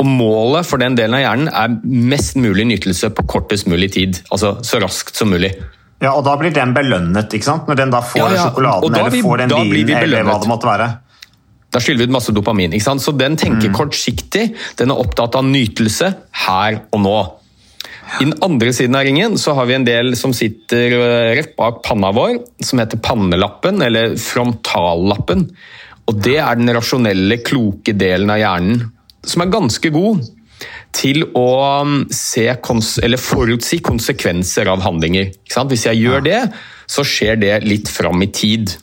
Og 0.02 0.08
Målet 0.10 0.68
for 0.68 0.82
den 0.82 0.98
delen 0.98 1.16
av 1.20 1.22
hjernen 1.22 1.52
er 1.52 1.76
mest 1.86 2.40
mulig 2.40 2.66
nytelse 2.72 3.12
på 3.16 3.28
kortest 3.30 3.70
mulig 3.72 3.94
tid. 3.96 4.18
Altså 4.34 4.58
så 4.66 4.82
raskt 4.82 5.20
som 5.20 5.30
mulig. 5.32 5.54
Ja, 6.06 6.12
og 6.14 6.26
Da 6.28 6.36
blir 6.40 6.54
den 6.54 6.76
belønnet, 6.76 7.34
ikke 7.34 7.48
sant? 7.48 7.70
når 7.70 7.80
den 7.80 7.94
da 7.94 8.04
får 8.06 8.22
ja, 8.22 8.28
ja. 8.36 8.44
sjokoladen 8.50 9.00
eller 9.00 9.18
får 9.26 9.42
den 9.44 9.56
vinen 9.72 9.98
eller 10.04 10.28
hva 10.28 10.38
det 10.44 10.52
måtte 10.52 10.70
være. 10.70 10.90
Da 11.74 11.82
skylder 11.84 12.06
vi 12.06 12.10
ut 12.10 12.16
masse 12.16 12.36
dopamin. 12.36 12.76
ikke 12.76 12.86
sant? 12.86 13.04
Så 13.04 13.12
den 13.18 13.36
tenker 13.40 13.72
mm. 13.72 13.76
kortsiktig. 13.76 14.46
Den 14.80 14.94
er 14.94 15.02
opptatt 15.02 15.36
av 15.36 15.48
nytelse 15.48 16.14
her 16.46 16.78
og 16.96 17.02
nå. 17.04 17.18
I 18.22 18.28
den 18.28 18.36
andre 18.46 18.72
siden 18.76 18.96
av 18.96 19.04
ringen 19.08 19.36
så 19.42 19.56
har 19.58 19.68
vi 19.68 19.76
en 19.76 19.88
del 19.88 20.14
som 20.16 20.34
sitter 20.36 20.94
eh, 20.94 21.32
rett 21.40 21.56
bak 21.58 21.82
panna 21.84 22.14
vår, 22.16 22.38
som 22.64 22.80
heter 22.80 23.02
pannelappen, 23.04 23.82
eller 23.84 24.14
frontallappen. 24.22 25.48
Og 26.06 26.22
Det 26.24 26.38
er 26.38 26.60
den 26.60 26.72
rasjonelle, 26.78 27.42
kloke 27.44 27.96
delen 27.98 28.32
av 28.32 28.40
hjernen 28.40 28.86
som 29.26 29.42
er 29.42 29.54
ganske 29.54 29.90
god 29.90 30.22
til 30.96 31.26
å 31.36 31.48
um, 31.84 31.96
se, 32.14 32.46
eller 33.04 33.22
forutsi 33.22 33.82
konsekvenser 33.84 34.70
av 34.72 34.84
handlinger. 34.86 35.34
Hvis 35.44 35.88
jeg 35.90 36.02
gjør 36.02 36.24
det, 36.26 36.42
så 36.88 37.04
skjer 37.08 37.40
det 37.42 37.56
litt 37.66 37.92
fram 37.92 38.24
i 38.24 38.30
tid. 38.32 38.78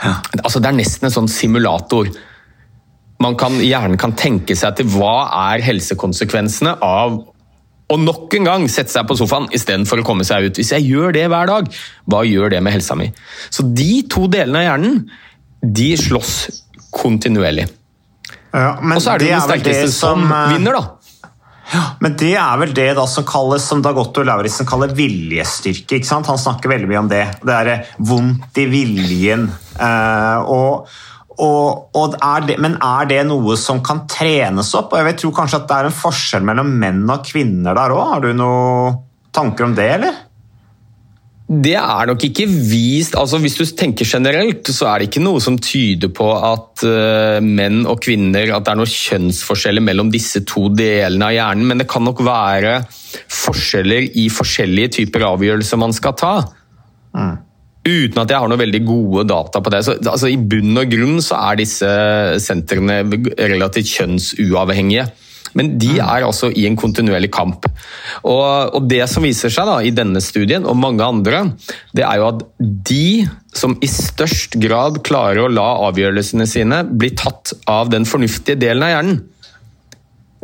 Ja. 0.00 0.16
Altså, 0.40 0.62
det 0.62 0.70
er 0.70 0.78
nesten 0.78 1.08
en 1.08 1.14
sånn 1.14 1.30
simulator. 1.30 2.08
Man 3.22 3.36
kan, 3.40 3.60
hjernen 3.62 4.00
kan 4.00 4.16
tenke 4.18 4.56
seg 4.58 4.78
til 4.78 4.90
hva 4.96 5.28
er 5.52 5.64
helsekonsekvensene 5.64 6.78
av 6.84 7.20
å 7.92 7.98
nok 8.00 8.32
en 8.38 8.48
gang 8.48 8.64
sette 8.72 8.94
seg 8.94 9.06
på 9.06 9.16
sofaen 9.18 9.46
istedenfor 9.54 10.00
å 10.00 10.06
komme 10.06 10.24
seg 10.26 10.48
ut. 10.48 10.58
Hvis 10.58 10.72
jeg 10.72 10.88
gjør 10.88 11.14
det 11.14 11.28
hver 11.28 11.50
dag, 11.50 11.68
hva 12.10 12.24
gjør 12.26 12.56
det 12.56 12.62
med 12.64 12.74
helsa 12.78 12.96
mi? 12.98 13.10
Så 13.52 13.66
de 13.76 14.02
to 14.10 14.26
delene 14.32 14.62
av 14.62 14.68
hjernen 14.70 15.00
de 15.64 15.90
slåss 16.00 16.34
kontinuerlig. 16.94 17.68
Ja, 18.54 18.76
og 18.78 19.00
så 19.02 19.14
er 19.14 19.20
det, 19.20 19.28
det 19.28 19.34
den 19.34 19.46
sterkeste 19.48 19.90
som, 19.92 20.24
som 20.24 20.32
eh, 20.32 20.52
vinner, 20.54 20.78
da. 20.78 21.03
Men 22.04 22.16
det 22.20 22.34
er 22.40 22.60
vel 22.60 22.74
det 22.76 22.90
da 22.98 23.06
som 23.10 23.26
kalles, 23.28 23.64
som 23.68 23.82
Dagotto 23.84 24.24
Lauritzen 24.26 24.68
kaller 24.68 24.92
viljestyrke. 24.96 25.98
ikke 25.98 26.08
sant? 26.08 26.30
Han 26.30 26.40
snakker 26.40 26.72
veldig 26.72 26.90
mye 26.90 27.02
om 27.02 27.10
det. 27.10 27.24
Det 27.42 27.56
er 27.56 27.88
vondt 27.98 28.60
i 28.60 28.66
viljen. 28.70 29.48
Eh, 29.74 30.52
og, 30.54 30.90
og, 31.38 31.88
og 31.96 32.18
er 32.18 32.46
det, 32.50 32.58
men 32.62 32.76
er 32.78 33.10
det 33.10 33.22
noe 33.30 33.56
som 33.60 33.82
kan 33.84 34.04
trenes 34.10 34.74
opp? 34.78 34.94
Og 34.94 35.00
jeg 35.00 35.18
tror 35.18 35.24
tro 35.24 35.34
kanskje 35.40 35.62
at 35.62 35.66
det 35.70 35.80
er 35.80 35.90
en 35.90 35.98
forskjell 36.02 36.46
mellom 36.46 36.76
menn 36.82 37.02
og 37.08 37.26
kvinner 37.26 37.76
der 37.76 37.96
òg. 37.96 38.04
Har 38.12 38.24
du 38.24 38.30
noen 38.36 39.02
tanker 39.34 39.68
om 39.68 39.74
det, 39.76 39.90
eller? 39.98 40.22
Det 41.44 41.74
er 41.76 42.06
nok 42.08 42.22
ikke 42.24 42.46
vist 42.48 43.18
altså 43.20 43.36
Hvis 43.42 43.58
du 43.58 43.64
tenker 43.76 44.08
generelt, 44.08 44.64
så 44.72 44.88
er 44.88 45.02
det 45.02 45.10
ikke 45.10 45.24
noe 45.26 45.42
som 45.44 45.58
tyder 45.60 46.08
på 46.16 46.28
at 46.38 46.84
uh, 46.88 47.36
menn 47.44 47.82
og 47.84 48.00
kvinner 48.00 48.48
At 48.56 48.64
det 48.64 48.72
er 48.72 48.78
noen 48.80 48.94
kjønnsforskjeller 48.94 49.84
mellom 49.84 50.12
disse 50.12 50.40
to 50.48 50.70
delene 50.72 51.28
av 51.28 51.34
hjernen, 51.36 51.66
men 51.68 51.82
det 51.82 51.88
kan 51.90 52.06
nok 52.06 52.22
være 52.24 52.78
forskjeller 53.28 54.08
i 54.20 54.30
forskjellige 54.32 54.94
typer 55.00 55.26
avgjørelser 55.28 55.80
man 55.80 55.92
skal 55.94 56.16
ta. 56.18 56.32
Mm. 57.14 57.36
Uten 57.84 58.22
at 58.22 58.32
jeg 58.32 58.40
har 58.40 58.48
noen 58.48 58.62
veldig 58.62 58.80
gode 58.88 59.26
data 59.28 59.60
på 59.60 59.72
det. 59.72 59.82
Så, 59.84 59.98
altså, 60.00 60.30
I 60.32 60.40
bunn 60.40 60.80
og 60.80 60.90
grunn 60.90 61.20
så 61.22 61.38
er 61.50 61.60
disse 61.60 61.90
sentrene 62.42 63.02
relativt 63.36 63.92
kjønnsuavhengige. 63.92 65.06
Men 65.58 65.74
de 65.78 65.92
mm. 65.96 66.02
er 66.02 66.26
altså 66.26 66.50
i 66.50 66.66
en 66.68 66.78
kontinuerlig 66.78 67.30
kamp. 67.34 67.68
Og, 68.22 68.74
og, 68.74 68.88
Det 68.90 69.02
som 69.10 69.26
viser 69.26 69.52
seg 69.52 69.68
da, 69.70 69.78
i 69.82 69.94
denne 69.94 70.22
studien 70.24 70.66
og 70.66 70.78
mange 70.80 71.04
andre, 71.06 71.44
det 71.96 72.04
er 72.06 72.20
jo 72.20 72.30
at 72.32 72.44
de 72.60 73.26
som 73.54 73.76
i 73.84 73.90
størst 73.90 74.58
grad 74.62 75.00
klarer 75.06 75.44
å 75.44 75.52
la 75.52 75.68
avgjørelsene 75.88 76.46
sine 76.50 76.82
bli 76.90 77.12
tatt 77.14 77.54
av 77.70 77.92
den 77.94 78.06
fornuftige 78.08 78.58
delen 78.60 78.86
av 78.86 78.94
hjernen, 78.94 79.22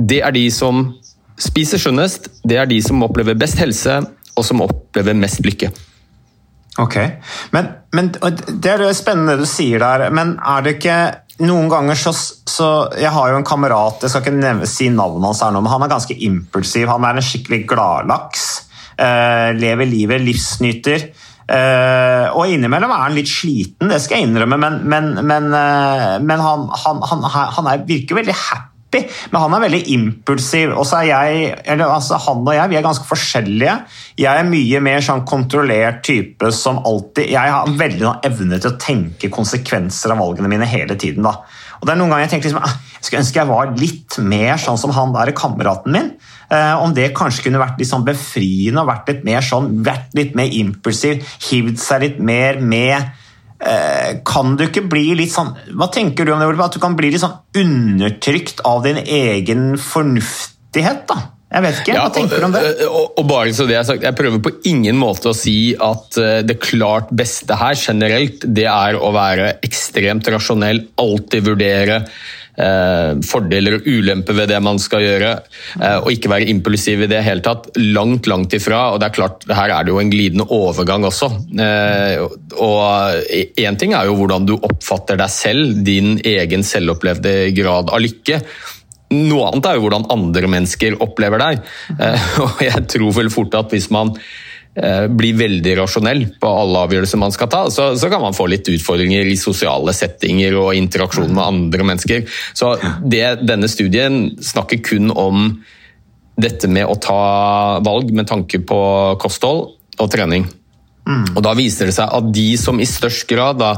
det 0.00 0.23
er 0.25 0.33
de 0.33 0.47
som 0.55 0.87
spiser 1.40 1.81
sunnest, 1.81 2.31
det 2.47 2.59
er 2.61 2.69
de 2.71 2.79
som 2.85 3.02
opplever 3.05 3.37
best 3.38 3.61
helse 3.61 4.00
og 4.37 4.47
som 4.47 4.62
opplever 4.64 5.17
mest 5.19 5.43
lykke. 5.45 5.73
Ok, 6.81 6.97
men, 7.52 7.67
men, 7.93 8.12
Det 8.12 8.71
er 8.71 8.85
spennende 8.97 9.35
det 9.35 9.45
du 9.45 9.50
sier 9.50 9.83
der, 9.83 10.07
men 10.14 10.37
er 10.38 10.62
det 10.64 10.76
ikke 10.79 10.99
noen 11.44 11.68
ganger 11.73 11.99
så, 11.99 12.12
så, 12.14 12.68
Jeg 13.00 13.12
har 13.14 13.30
jo 13.32 13.38
en 13.40 13.47
kamerat, 13.47 14.02
jeg 14.04 14.12
skal 14.12 14.25
ikke 14.25 14.37
nevne, 14.37 14.68
si 14.68 14.90
navnet 14.92 15.30
hans 15.30 15.42
her 15.44 15.54
nå, 15.54 15.62
men 15.64 15.73
han 15.73 15.87
er 15.87 15.92
ganske 15.92 16.16
impulsiv. 16.26 16.88
Han 16.90 17.06
er 17.09 17.18
en 17.18 17.26
skikkelig 17.26 17.64
gladlaks. 17.70 18.47
Uh, 19.00 19.50
lever 19.56 19.88
livet, 19.88 20.20
livsnyter. 20.25 21.11
Uh, 21.50 22.30
og 22.38 22.52
innimellom 22.52 22.92
er 22.94 23.06
han 23.09 23.16
litt 23.16 23.26
sliten, 23.26 23.88
det 23.90 23.99
skal 24.04 24.20
jeg 24.20 24.28
innrømme, 24.28 24.54
men, 24.61 24.76
men, 24.87 25.09
men, 25.26 25.49
uh, 25.50 26.20
men 26.23 26.42
han, 26.44 26.68
han, 26.85 27.00
han, 27.11 27.25
han 27.56 27.70
er, 27.73 27.80
virker 27.88 28.20
veldig 28.20 28.37
happy 28.38 28.70
happy, 28.90 29.06
men 29.30 29.40
han 29.42 29.54
er 29.54 29.64
veldig 29.64 29.80
impulsiv. 29.94 30.75
Og 30.75 30.87
så 30.87 31.00
er 31.00 31.09
jeg, 31.11 31.54
eller 31.64 31.94
altså 31.94 32.18
Han 32.18 32.42
og 32.47 32.54
jeg 32.54 32.70
vi 32.70 32.76
er 32.76 32.82
ganske 32.85 33.06
forskjellige. 33.09 33.76
Jeg 34.18 34.40
er 34.40 34.49
mye 34.49 34.80
mer 34.80 35.00
sånn 35.00 35.25
kontrollert 35.25 36.02
type 36.04 36.50
som 36.52 36.80
alltid 36.85 37.30
Jeg 37.30 37.52
har 37.54 37.68
veldig 37.68 38.02
noen 38.02 38.25
evne 38.25 38.61
til 38.61 38.73
å 38.73 38.80
tenke 38.80 39.30
konsekvenser 39.30 40.12
av 40.12 40.20
valgene 40.20 40.50
mine 40.50 40.66
hele 40.66 40.97
tiden. 40.97 41.23
da. 41.23 41.38
Og 41.80 41.87
det 41.87 41.94
er 41.94 42.00
noen 42.00 42.11
ganger 42.11 42.26
Jeg 42.26 42.35
tenker 42.35 42.50
liksom, 42.50 42.64
ah, 42.64 42.76
jeg 43.00 43.06
skulle 43.06 43.23
ønske 43.23 43.40
jeg 43.40 43.49
var 43.49 43.73
litt 43.78 44.18
mer 44.20 44.61
sånn 44.61 44.78
som 44.78 44.92
han 44.92 45.14
der 45.14 45.32
kameraten 45.32 45.94
min. 45.94 46.11
Eh, 46.50 46.75
om 46.82 46.92
det 46.94 47.12
kanskje 47.16 47.47
kunne 47.47 47.62
vært 47.62 47.78
litt 47.80 47.88
sånn 47.88 48.04
befriende 48.04 48.82
og 48.82 48.90
vært 48.90 49.09
litt 49.09 49.25
mer 49.25 49.44
sånn, 49.44 49.70
vært 49.87 50.12
litt 50.18 50.35
mer 50.37 50.50
impulsiv, 50.50 51.23
hivd 51.49 51.78
seg 51.80 52.04
litt 52.04 52.20
mer 52.20 52.61
med 52.61 53.09
kan 54.25 54.55
du 54.57 54.64
ikke 54.64 54.87
bli 54.88 55.11
litt 55.19 55.35
sånn 55.35 55.50
Hva 55.76 55.90
tenker 55.93 56.25
du 56.25 56.33
om 56.33 56.40
det, 56.40 56.49
At 56.64 56.79
du 56.79 56.81
kan 56.81 56.95
bli 56.97 57.11
litt 57.12 57.21
sånn 57.21 57.37
undertrykt 57.61 58.62
av 58.64 58.87
din 58.87 59.02
egen 59.05 59.75
fornuftighet? 59.76 61.05
da? 61.11 61.19
Jeg 61.50 61.64
vet 61.64 61.79
ikke, 61.81 61.95
Hva 61.97 62.02
ja, 62.05 62.11
tenker 62.14 62.38
du 62.38 62.47
om 62.47 62.52
det? 62.55 62.62
Og, 62.87 63.17
og 63.19 63.25
bare 63.26 63.55
så 63.55 63.67
det 63.67 63.75
Jeg 63.75 63.83
har 63.83 63.88
sagt, 63.88 64.05
jeg 64.07 64.19
prøver 64.19 64.43
på 64.45 64.52
ingen 64.71 64.99
måte 65.00 65.33
å 65.33 65.37
si 65.37 65.75
at 65.75 66.19
eh, 66.23 66.43
det 66.47 66.61
klart 66.62 67.11
beste 67.11 67.59
her 67.59 67.75
generelt, 67.79 68.47
det 68.47 68.69
er 68.71 68.99
å 68.99 69.11
være 69.14 69.57
ekstremt 69.67 70.31
rasjonell, 70.31 70.85
alltid 71.02 71.49
vurdere 71.50 71.97
eh, 72.05 72.50
fordeler 73.26 73.79
og 73.79 73.87
ulemper 73.88 74.37
ved 74.37 74.50
det 74.52 74.59
man 74.62 74.81
skal 74.83 75.05
gjøre, 75.05 75.31
eh, 75.81 75.99
og 76.00 76.11
ikke 76.12 76.33
være 76.33 76.49
impulsiv 76.52 77.05
i 77.05 77.11
det 77.11 77.23
hele 77.26 77.45
tatt. 77.45 77.71
Langt, 77.81 78.29
langt 78.31 78.55
ifra. 78.57 78.90
og 78.93 79.00
det 79.00 79.11
er 79.11 79.17
klart, 79.17 79.47
Her 79.49 79.71
er 79.76 79.85
det 79.85 79.95
jo 79.95 80.00
en 80.00 80.11
glidende 80.11 80.47
overgang 80.49 81.05
også. 81.05 81.31
Eh, 81.59 82.21
og 82.57 82.81
Én 83.61 83.79
ting 83.79 83.95
er 83.95 84.07
jo 84.07 84.19
hvordan 84.19 84.47
du 84.47 84.57
oppfatter 84.57 85.17
deg 85.17 85.31
selv, 85.31 85.85
din 85.85 86.19
egen 86.25 86.62
selvopplevde 86.62 87.55
grad 87.57 87.90
av 87.90 88.00
lykke. 88.00 88.40
Noe 89.11 89.49
annet 89.50 89.67
er 89.67 89.75
jo 89.75 89.87
hvordan 89.87 90.07
andre 90.14 90.47
mennesker 90.50 91.00
opplever 91.02 91.43
deg. 91.43 91.64
Eh, 91.99 92.31
og 92.45 92.62
jeg 92.62 92.87
tror 92.93 93.17
vel 93.17 93.33
fort 93.33 93.57
at 93.59 93.75
hvis 93.75 93.90
man 93.95 94.14
Eh, 94.79 95.09
blir 95.11 95.35
veldig 95.35 95.73
rasjonell 95.81 96.21
på 96.39 96.50
alle 96.61 96.85
avgjørelser 96.87 97.19
man 97.19 97.33
skal 97.35 97.49
ta, 97.50 97.65
så, 97.75 97.89
så, 97.99 98.07
kan 98.07 98.23
man 98.23 98.37
få 98.37 98.45
litt 98.53 98.69
utfordringer 98.71 99.27
i 99.27 99.35
sosiale 99.35 99.91
settinger 99.97 100.55
og 100.61 100.77
interaksjon 100.79 101.33
med 101.35 101.43
andre 101.43 101.87
mennesker. 101.89 102.23
Så 102.55 102.77
det, 103.03 103.25
Denne 103.43 103.67
studien 103.71 104.29
snakker 104.39 104.79
kun 104.87 105.11
om 105.11 105.50
dette 106.41 106.71
med 106.71 106.87
å 106.87 106.95
ta 107.03 107.83
valg 107.83 108.15
med 108.15 108.31
tanke 108.31 108.62
på 108.62 108.81
kosthold 109.21 109.73
og 109.99 110.12
trening. 110.15 110.47
Mm. 111.03 111.27
Og 111.35 111.43
Da 111.43 111.57
viser 111.59 111.91
det 111.91 111.97
seg 111.99 112.15
at 112.21 112.31
de 112.31 112.49
som 112.61 112.79
i 112.79 112.87
størst 112.87 113.27
grad 113.29 113.59
da 113.59 113.75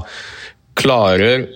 klarer 0.77 1.49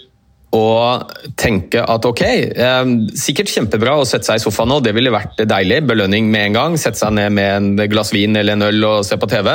og 0.57 1.17
tenke 1.39 1.83
at 1.83 2.07
ok, 2.09 2.23
eh, 2.27 2.93
sikkert 3.19 3.53
kjempebra 3.53 3.97
å 4.01 4.07
sette 4.09 4.31
seg 4.31 4.41
i 4.41 4.45
sofaen 4.45 4.73
nå, 4.73 4.81
det 4.85 4.95
ville 4.97 5.13
vært 5.15 5.43
deilig. 5.49 5.83
Belønning 5.89 6.31
med 6.33 6.51
en 6.51 6.57
gang. 6.57 6.79
Sette 6.81 7.03
seg 7.03 7.15
ned 7.19 7.35
med 7.37 7.51
en 7.57 7.91
glass 7.93 8.15
vin 8.17 8.37
eller 8.37 8.57
en 8.57 8.67
øl 8.71 8.89
og 8.89 9.05
se 9.07 9.19
på 9.21 9.29
TV. 9.31 9.53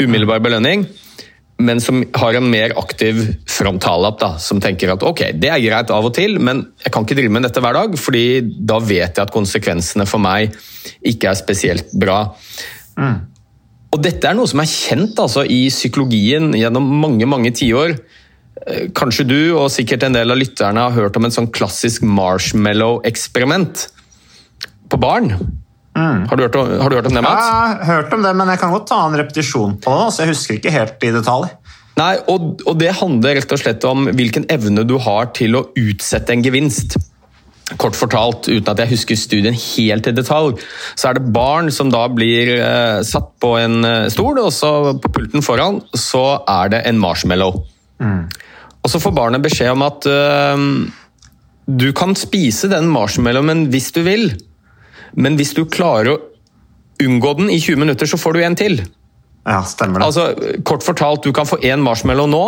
Umiddelbar 0.00 0.42
belønning. 0.44 0.86
Men 1.60 1.80
som 1.84 2.00
har 2.16 2.36
en 2.38 2.46
mer 2.48 2.72
aktiv 2.80 3.18
frontallapp, 3.50 4.16
da, 4.20 4.30
som 4.40 4.62
tenker 4.64 4.94
at 4.94 5.02
ok, 5.04 5.26
det 5.36 5.50
er 5.52 5.60
greit 5.60 5.90
av 5.92 6.06
og 6.08 6.14
til, 6.16 6.38
men 6.40 6.62
jeg 6.80 6.92
kan 6.94 7.04
ikke 7.04 7.18
drive 7.18 7.34
med 7.36 7.44
dette 7.44 7.60
hver 7.60 7.76
dag, 7.76 7.96
fordi 8.00 8.24
da 8.40 8.78
vet 8.80 9.18
jeg 9.18 9.26
at 9.26 9.34
konsekvensene 9.34 10.06
for 10.08 10.24
meg 10.24 10.56
ikke 11.04 11.28
er 11.28 11.36
spesielt 11.36 11.92
bra. 12.00 12.22
Mm. 12.96 13.18
Og 13.90 14.00
dette 14.00 14.28
er 14.30 14.38
noe 14.38 14.48
som 14.48 14.62
er 14.62 14.70
kjent 14.70 15.20
altså, 15.20 15.44
i 15.44 15.66
psykologien 15.68 16.52
gjennom 16.56 16.86
mange 17.02 17.28
mange 17.28 17.52
tiår. 17.58 17.96
Eh, 17.98 18.19
kanskje 18.96 19.24
du 19.28 19.38
og 19.54 19.70
sikkert 19.72 20.04
en 20.06 20.16
del 20.16 20.32
av 20.32 20.38
lytterne 20.38 20.84
har 20.88 20.96
hørt 20.96 21.16
om 21.16 21.26
en 21.26 21.34
sånn 21.34 21.48
klassisk 21.54 22.04
marshmallow-eksperiment 22.06 23.86
på 24.90 25.00
barn. 25.00 25.32
Mm. 25.96 26.26
Har, 26.30 26.36
du 26.36 26.44
om, 26.46 26.72
har, 26.80 26.90
du 26.90 26.96
hørt 26.96 27.08
om, 27.10 27.14
det, 27.14 27.22
Mats? 27.24 27.46
Ja, 27.46 27.62
jeg 27.74 27.86
har 27.86 28.02
hørt 28.02 28.14
om 28.14 28.24
det, 28.24 28.32
men 28.38 28.52
jeg 28.52 28.62
kan 28.62 28.74
godt 28.74 28.88
ta 28.90 29.00
en 29.06 29.16
repetisjon 29.18 29.76
på 29.82 29.94
det. 29.96 30.08
så 30.14 30.24
Jeg 30.24 30.34
husker 30.34 30.58
ikke 30.58 30.74
helt 30.74 31.06
i 31.06 31.12
detalj. 31.14 31.48
Nei, 31.98 32.14
og, 32.32 32.62
og 32.64 32.78
Det 32.80 32.92
handler 33.00 33.40
rett 33.40 33.54
og 33.54 33.60
slett 33.60 33.86
om 33.88 34.10
hvilken 34.16 34.46
evne 34.52 34.86
du 34.88 34.96
har 35.02 35.32
til 35.36 35.58
å 35.58 35.66
utsette 35.78 36.36
en 36.36 36.44
gevinst. 36.44 36.96
Kort 37.78 37.94
fortalt, 37.94 38.48
uten 38.50 38.70
at 38.72 38.80
jeg 38.82 38.94
husker 38.96 39.18
studien 39.18 39.54
helt 39.54 40.08
i 40.10 40.14
detalj, 40.14 40.56
så 40.98 41.10
er 41.10 41.18
det 41.18 41.32
barn 41.34 41.70
som 41.74 41.90
da 41.92 42.02
blir 42.10 42.56
eh, 42.56 43.02
satt 43.06 43.30
på 43.42 43.52
en 43.60 43.84
eh, 43.86 44.08
stol, 44.10 44.40
og 44.42 44.50
så 44.54 44.72
på 44.98 45.12
pulten 45.14 45.44
foran 45.44 45.78
så 45.94 46.40
er 46.50 46.72
det 46.72 46.82
en 46.90 46.98
marshmallow. 47.02 47.60
Mm. 48.02 48.24
Og 48.80 48.92
så 48.92 49.00
får 49.02 49.16
barnet 49.16 49.44
beskjed 49.44 49.74
om 49.74 49.84
at 49.84 50.06
uh, 50.08 50.62
du 51.70 51.90
kan 51.96 52.16
spise 52.18 52.70
den 52.72 52.88
marshmallowen 52.90 53.68
hvis 53.72 53.90
du 53.96 54.02
vil, 54.06 54.30
men 55.14 55.36
hvis 55.38 55.52
du 55.56 55.66
klarer 55.68 56.14
å 56.14 56.20
unngå 57.00 57.34
den 57.38 57.52
i 57.52 57.60
20 57.60 57.84
minutter, 57.84 58.08
så 58.08 58.18
får 58.20 58.36
du 58.36 58.42
en 58.44 58.58
til. 58.58 58.82
Ja, 59.48 59.62
stemmer 59.64 60.02
det. 60.02 60.06
Altså, 60.10 60.58
kort 60.68 60.84
fortalt, 60.84 61.24
Du 61.24 61.32
kan 61.32 61.48
få 61.48 61.56
én 61.64 61.80
marshmallow 61.80 62.28
nå, 62.28 62.44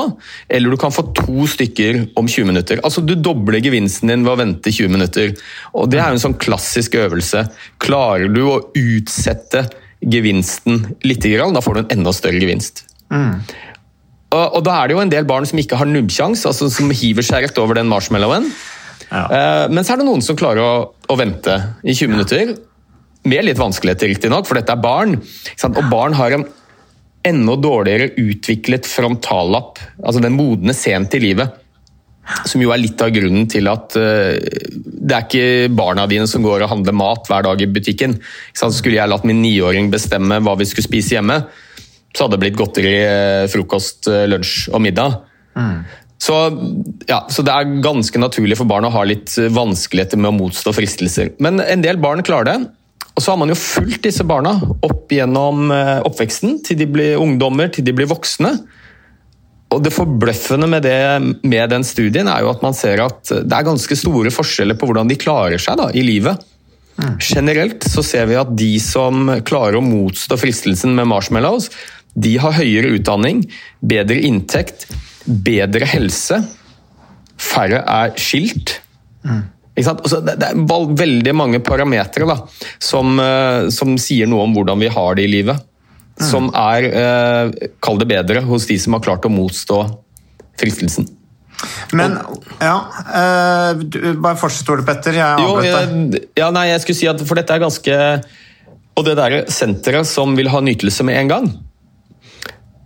eller 0.48 0.70
du 0.70 0.76
kan 0.76 0.92
få 0.92 1.06
to 1.16 1.46
stykker 1.48 2.02
om 2.20 2.28
20 2.28 2.46
minutter. 2.46 2.80
Altså, 2.84 3.00
Du 3.00 3.14
dobler 3.14 3.62
gevinsten 3.64 4.12
din 4.12 4.24
ved 4.24 4.32
å 4.32 4.40
vente 4.42 4.70
20 4.70 4.92
minutter. 4.92 5.32
Og 5.74 5.90
Det 5.90 5.98
er 5.98 6.10
jo 6.10 6.20
en 6.20 6.26
sånn 6.26 6.38
klassisk 6.38 6.94
øvelse. 6.94 7.48
Klarer 7.80 8.28
du 8.28 8.42
å 8.44 8.60
utsette 8.76 9.70
gevinsten 10.02 10.96
litt, 11.02 11.22
da 11.22 11.60
får 11.60 11.74
du 11.74 11.80
en 11.80 11.98
enda 11.98 12.12
større 12.12 12.40
gevinst. 12.40 12.84
Mm. 13.10 13.40
Og, 14.32 14.56
og, 14.56 14.60
da 14.64 14.78
er 14.78 14.88
det 14.88 14.96
jo 14.96 15.02
en 15.02 15.12
del 15.12 15.28
barn 15.28 15.46
som 15.48 15.60
ikke 15.60 15.78
har 15.80 15.88
nubbsjans, 15.88 16.46
altså 16.48 16.70
som 16.72 16.92
hiver 16.96 17.26
seg 17.26 17.46
rett 17.46 17.58
over 17.60 17.76
den 17.78 17.90
marshmallowen. 17.90 18.48
Ja. 19.10 19.24
Uh, 19.28 19.64
men 19.72 19.84
så 19.84 19.94
er 19.94 20.00
det 20.00 20.08
noen 20.08 20.24
som 20.24 20.38
klarer 20.38 20.64
å, 20.64 20.74
å 21.12 21.18
vente 21.20 21.58
i 21.84 21.92
20 21.92 22.14
minutter. 22.14 22.54
Med 23.28 23.44
litt 23.46 23.60
vanskeligheter, 23.60 24.10
riktignok, 24.10 24.48
for 24.48 24.58
dette 24.58 24.72
er 24.72 24.82
barn. 24.82 25.18
Og 25.68 25.82
barn 25.92 26.16
har 26.18 26.34
en 26.34 26.46
enda 27.28 27.54
dårligere 27.60 28.14
utviklet 28.18 28.88
frontallapp, 28.88 29.78
altså 30.02 30.22
den 30.24 30.34
modne 30.34 30.74
sent 30.74 31.14
i 31.14 31.20
livet. 31.22 31.60
Som 32.48 32.62
jo 32.62 32.72
er 32.72 32.80
litt 32.80 33.02
av 33.02 33.12
grunnen 33.14 33.48
til 33.50 33.68
at 33.70 33.98
uh, 33.98 34.38
det 34.38 35.16
er 35.18 35.26
ikke 35.26 35.74
barna 35.76 36.06
dine 36.08 36.28
som 36.30 36.44
går 36.44 36.64
og 36.64 36.72
handler 36.72 36.96
mat 36.96 37.28
hver 37.28 37.44
dag 37.44 37.60
i 37.60 37.68
butikken. 37.68 38.16
Så 38.56 38.70
skulle 38.72 38.96
jeg 38.96 39.12
latt 39.12 39.28
min 39.28 39.42
niåring 39.44 39.92
bestemme 39.92 40.40
hva 40.40 40.56
vi 40.56 40.70
skulle 40.70 40.88
spise 40.88 41.18
hjemme, 41.18 41.42
så 42.12 42.24
hadde 42.24 42.36
det 42.36 42.44
blitt 42.44 42.60
godteri, 42.60 42.94
eh, 43.06 43.48
frokost, 43.52 44.06
eh, 44.10 44.26
lunsj 44.28 44.68
og 44.72 44.82
middag. 44.84 45.18
Mm. 45.56 45.82
Så, 46.22 46.36
ja, 47.08 47.24
så, 47.32 47.42
det 47.42 47.50
er 47.50 47.80
ganske 47.82 48.20
naturlig 48.20 48.56
for 48.60 48.68
barn 48.70 48.86
å 48.86 48.92
ha 48.94 49.02
litt 49.08 49.32
vanskeligheter 49.50 50.20
med 50.20 50.30
å 50.30 50.36
motstå 50.36 50.74
fristelser. 50.76 51.32
Men 51.42 51.58
en 51.64 51.82
del 51.82 51.98
barn 52.02 52.22
klarer 52.22 52.52
det. 52.52 52.58
Og 53.12 53.24
så 53.24 53.32
har 53.32 53.40
man 53.40 53.50
jo 53.50 53.58
fulgt 53.58 54.04
disse 54.06 54.24
barna 54.24 54.54
opp 54.86 55.10
gjennom 55.12 55.72
eh, 55.74 55.98
oppveksten, 56.06 56.60
til 56.64 56.78
de 56.80 56.86
blir 56.88 57.18
ungdommer, 57.20 57.72
til 57.72 57.84
de 57.84 57.96
blir 57.96 58.08
voksne. 58.10 58.54
Og 59.72 59.82
Det 59.82 59.92
forbløffende 59.92 60.68
med, 60.68 60.84
det, 60.84 61.42
med 61.48 61.72
den 61.72 61.84
studien 61.84 62.28
er 62.28 62.44
jo 62.44 62.52
at 62.52 62.64
man 62.64 62.76
ser 62.76 63.02
at 63.04 63.32
det 63.32 63.56
er 63.56 63.68
ganske 63.68 63.96
store 63.96 64.32
forskjeller 64.32 64.76
på 64.78 64.88
hvordan 64.88 65.08
de 65.08 65.20
klarer 65.20 65.60
seg 65.60 65.80
da, 65.80 65.88
i 65.96 66.04
livet. 66.04 66.44
Mm. 67.00 67.16
Generelt 67.24 67.86
så 67.88 68.04
ser 68.04 68.28
vi 68.28 68.36
at 68.36 68.52
de 68.56 68.72
som 68.84 69.30
klarer 69.48 69.78
å 69.78 69.84
motstå 69.84 70.36
fristelsen 70.40 70.92
med 70.96 71.08
marshmallows, 71.08 71.70
De 72.14 72.34
har 72.40 72.56
høyere 72.58 72.92
utdanning, 72.98 73.44
bedre 73.80 74.18
inntekt, 74.20 74.86
bedre 75.24 75.88
helse. 75.88 76.42
Færre 77.40 77.82
er 77.88 78.12
skilt. 78.20 78.76
Altså, 79.78 80.20
det, 80.20 80.36
er 80.36 80.92
veldig 80.98 81.32
mange 81.34 81.62
parametere 81.64 82.28
da, 82.28 82.36
som, 82.82 83.16
eh, 83.22 83.70
som 83.72 83.96
sier 84.00 84.28
noe 84.28 84.44
om 84.44 84.56
hvordan 84.56 84.82
vi 84.82 84.90
har 84.92 85.16
det 85.16 85.26
i 85.26 85.32
livet. 85.32 85.68
Som 86.22 86.50
er, 86.54 86.84
eh, 86.84 87.68
kall 87.82 87.98
det 87.98 88.10
bedre, 88.10 88.44
hos 88.44 88.68
de 88.68 88.76
som 88.78 88.92
har 88.92 89.02
klart 89.02 89.24
å 89.24 89.32
motstå 89.32 89.80
fristelsen. 90.60 91.08
Men 91.94 92.16
ja 92.58 92.76
eh, 93.06 93.82
du, 93.86 93.98
Bare 94.18 94.34
fortsett, 94.40 94.68
Ole 94.72 94.82
Petter. 94.86 95.14
Jeg 95.14 95.44
avbrøt 95.46 96.10
deg. 96.10 96.24
ja, 96.40 96.48
nei, 96.54 96.66
jeg 96.72 96.82
skulle 96.82 96.98
si 96.98 97.10
at 97.10 97.22
for 97.22 97.38
dette 97.38 97.54
er 97.54 97.62
ganske 97.62 97.98
Og 98.98 99.04
det 99.06 99.14
der 99.20 99.36
senteret 99.52 100.08
som 100.10 100.34
vil 100.34 100.50
ha 100.50 100.58
nytelse 100.64 101.06
med 101.06 101.20
en 101.20 101.30
gang. 101.30 101.46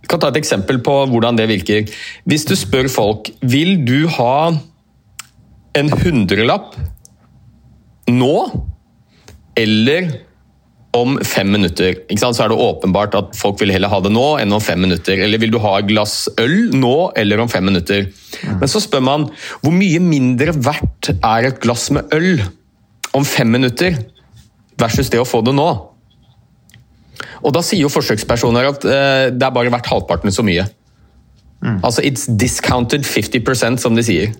Jeg 0.07 0.13
kan 0.13 0.23
ta 0.23 0.29
et 0.31 0.37
eksempel 0.39 0.79
på 0.87 0.93
hvordan 1.11 1.35
det 1.35 1.49
virker. 1.51 1.89
Hvis 2.31 2.45
du 2.47 2.55
spør 2.55 2.87
folk 2.87 3.33
vil 3.43 3.81
du 3.83 4.07
ha 4.15 4.53
en 5.77 5.91
hundrelapp 5.91 6.77
nå 8.07 8.37
eller 9.59 10.07
om 10.95 11.19
fem 11.27 11.51
minutter, 11.51 11.99
så 12.15 12.31
er 12.45 12.53
det 12.53 12.61
åpenbart 12.63 13.17
at 13.19 13.35
folk 13.37 13.59
vil 13.61 13.75
heller 13.75 13.91
ha 13.91 13.99
det 14.05 14.13
nå 14.15 14.39
enn 14.39 14.55
om 14.55 14.63
fem 14.63 14.79
minutter. 14.87 15.19
Eller 15.27 15.43
vil 15.43 15.51
du 15.53 15.59
ha 15.61 15.75
et 15.81 15.91
glass 15.91 16.29
øl 16.39 16.71
nå 16.71 16.95
eller 17.19 17.43
om 17.43 17.51
fem 17.51 17.67
minutter? 17.67 18.07
Men 18.47 18.71
så 18.71 18.81
spør 18.85 19.03
man 19.05 19.27
hvor 19.65 19.75
mye 19.75 19.99
mindre 20.01 20.55
verdt 20.55 21.11
er 21.19 21.51
et 21.51 21.59
glass 21.67 21.91
med 21.91 22.15
øl 22.15 22.47
om 23.11 23.27
fem 23.27 23.51
minutter 23.59 23.99
versus 24.79 25.11
det 25.11 25.19
å 25.19 25.27
få 25.27 25.43
det 25.43 25.59
nå? 25.59 25.69
Og 27.47 27.55
da 27.55 27.63
sier 27.63 27.85
jo 27.85 27.93
forsøkspersoner 27.93 28.73
at 28.73 28.85
eh, 28.91 29.29
det 29.31 29.47
er 29.47 29.55
bare 29.55 29.71
verdt 29.73 29.93
halvparten 29.93 30.35
så 30.35 30.45
mye. 30.47 30.67
Altså 31.67 32.03
it's 32.05 32.27
discounted 32.39 33.07
50% 33.07 33.81
som 33.83 33.97
de 33.97 34.05
sier. 34.05 34.35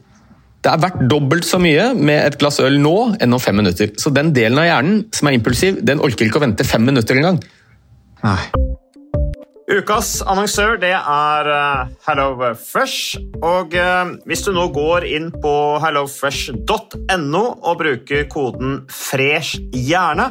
Det 0.63 0.73
er 0.73 0.83
verdt 0.83 1.03
dobbelt 1.11 1.47
så 1.47 1.59
mye 1.63 1.93
med 1.95 2.21
et 2.21 2.39
glass 2.41 2.59
øl 2.63 2.79
nå 2.83 2.97
enn 3.23 3.35
om 3.35 3.43
fem 3.43 3.57
minutter. 3.59 3.93
Så 4.01 4.11
den 4.15 4.33
delen 4.37 4.59
av 4.59 4.69
hjernen 4.69 5.05
som 5.15 5.31
er 5.31 5.37
impulsiv, 5.39 5.81
den 5.87 6.03
orker 6.03 6.27
ikke 6.27 6.41
å 6.41 6.47
vente 6.47 6.67
fem 6.67 6.87
minutter 6.87 7.19
engang. 7.19 7.41
Nei. 8.25 8.41
Ukas 9.67 10.21
annonsør 10.23 10.77
det 10.79 10.93
er 10.95 11.49
eh, 11.51 11.95
HelloFresh. 12.07 13.17
Og 13.43 13.75
eh, 13.75 14.13
hvis 14.27 14.45
du 14.47 14.53
nå 14.55 14.69
går 14.75 15.07
inn 15.11 15.33
på 15.43 15.55
hellofresh.no 15.83 17.43
og 17.43 17.81
bruker 17.83 18.29
koden 18.31 18.85
'fresh 18.91 19.59
hjerne', 19.75 20.31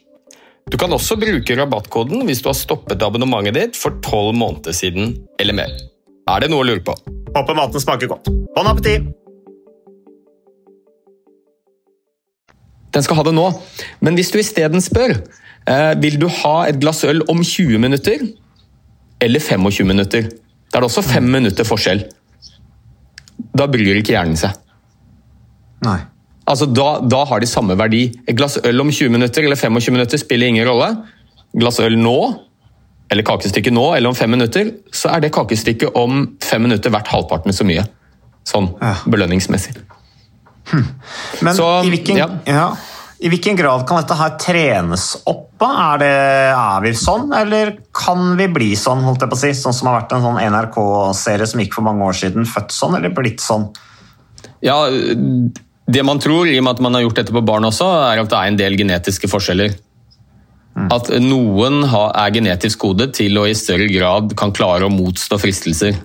Du 0.71 0.77
kan 0.79 0.93
også 0.95 1.17
bruke 1.19 1.55
rabattkoden 1.59 2.23
hvis 2.27 2.39
du 2.43 2.47
har 2.47 2.55
stoppet 2.55 3.03
abonnementet 3.03 3.57
ditt 3.57 3.79
for 3.79 3.97
tolv 4.05 4.37
måneder 4.39 4.75
siden 4.75 5.17
eller 5.41 5.57
mer. 5.57 5.73
Er 6.31 6.43
det 6.43 6.51
noe 6.51 6.63
å 6.63 6.67
lure 6.69 6.83
på? 6.85 6.95
Håper 7.35 7.57
maten 7.57 7.83
smaker 7.83 8.11
godt. 8.11 8.29
Bon 8.55 8.69
appétit! 8.71 9.09
Den 12.91 13.03
skal 13.05 13.21
ha 13.21 13.23
det 13.23 13.31
nå, 13.35 13.45
men 14.03 14.17
hvis 14.19 14.33
du 14.33 14.37
isteden 14.41 14.83
spør 14.83 15.13
eh, 15.15 15.93
vil 16.03 16.17
du 16.19 16.27
ha 16.41 16.55
et 16.67 16.79
glass 16.81 17.05
øl 17.07 17.23
om 17.31 17.39
20 17.39 17.79
minutter 17.79 18.25
eller 19.23 19.43
25 19.43 19.87
minutter, 19.87 20.27
da 20.71 20.79
er 20.79 20.83
det 20.83 20.89
også 20.89 21.03
fem 21.05 21.27
minutter 21.31 21.67
forskjell. 21.67 22.03
Da 23.55 23.67
bryr 23.71 23.99
ikke 23.99 24.15
hjernen 24.15 24.39
seg. 24.39 24.55
Nei. 25.85 25.99
Altså, 26.49 26.65
da, 26.65 26.99
da 27.05 27.23
har 27.29 27.39
de 27.43 27.47
samme 27.47 27.75
verdi. 27.79 28.07
Et 28.27 28.35
glass 28.35 28.57
øl 28.65 28.81
om 28.81 28.89
20 28.91 29.11
minutter 29.13 29.45
eller 29.45 29.59
25 29.59 29.93
minutter 29.95 30.17
spiller 30.21 30.49
ingen 30.49 30.65
rolle. 30.67 30.89
Glass 31.53 31.79
øl 31.83 31.97
nå, 31.99 32.15
eller 33.11 33.25
kakestykke 33.27 33.71
nå, 33.75 33.85
eller 33.97 34.09
om 34.11 34.15
fem 34.17 34.31
minutter, 34.31 34.71
så 34.95 35.11
er 35.13 35.21
det 35.25 35.33
kakestykket 35.35 35.97
om 35.99 36.23
fem 36.43 36.63
minutter 36.65 36.93
verdt 36.93 37.11
halvparten 37.11 37.53
så 37.55 37.67
mye. 37.67 37.83
Sånn 38.47 38.71
Ja. 38.81 38.95
belønningsmessig. 39.05 39.75
Men 41.41 41.53
Så, 41.55 41.67
i, 41.85 41.89
hvilken, 41.91 42.17
ja. 42.17 42.27
ja. 42.47 42.65
i 43.19 43.29
hvilken 43.29 43.57
grad 43.59 43.83
kan 43.89 43.99
dette 44.01 44.15
her 44.17 44.37
trenes 44.39 45.11
opp? 45.27 45.47
Er, 45.61 45.97
det, 46.01 46.11
er 46.57 46.79
vi 46.81 46.91
sånn, 46.97 47.27
eller 47.37 47.75
kan 47.93 48.31
vi 48.39 48.47
bli 48.49 48.71
sånn? 48.79 49.03
holdt 49.05 49.21
jeg 49.21 49.29
på 49.29 49.37
å 49.37 49.41
si? 49.43 49.51
Sånn 49.59 49.75
som 49.77 49.91
har 49.91 49.99
vært 49.99 50.15
en 50.17 50.23
sånn 50.25 50.39
NRK-serie 50.41 51.45
som 51.51 51.61
gikk 51.61 51.75
for 51.77 51.85
mange 51.85 52.07
år 52.07 52.17
siden. 52.17 52.47
Født 52.49 52.73
sånn, 52.73 52.95
eller 52.97 53.13
blitt 53.13 53.43
sånn? 53.43 53.67
Ja, 54.65 54.79
Det 55.91 56.03
man 56.07 56.21
tror, 56.21 56.47
i 56.47 56.59
og 56.59 56.65
med 56.65 56.77
at 56.77 56.83
man 56.83 56.95
har 56.95 57.05
gjort 57.05 57.21
dette 57.21 57.35
på 57.35 57.43
barn 57.45 57.67
også, 57.67 57.87
er 58.11 58.21
at 58.21 58.29
det 58.31 58.37
er 58.37 58.51
en 58.51 58.59
del 58.59 58.77
genetiske 58.79 59.29
forskjeller. 59.31 59.73
At 60.91 61.09
noen 61.19 61.83
er 61.83 62.31
genetisk 62.31 62.85
kodet 62.85 63.11
til 63.17 63.35
å 63.41 63.43
i 63.49 63.57
større 63.57 63.89
grad 63.91 64.31
kan 64.39 64.53
klare 64.55 64.87
å 64.87 64.93
motstå 64.93 65.39
fristelser. 65.41 65.99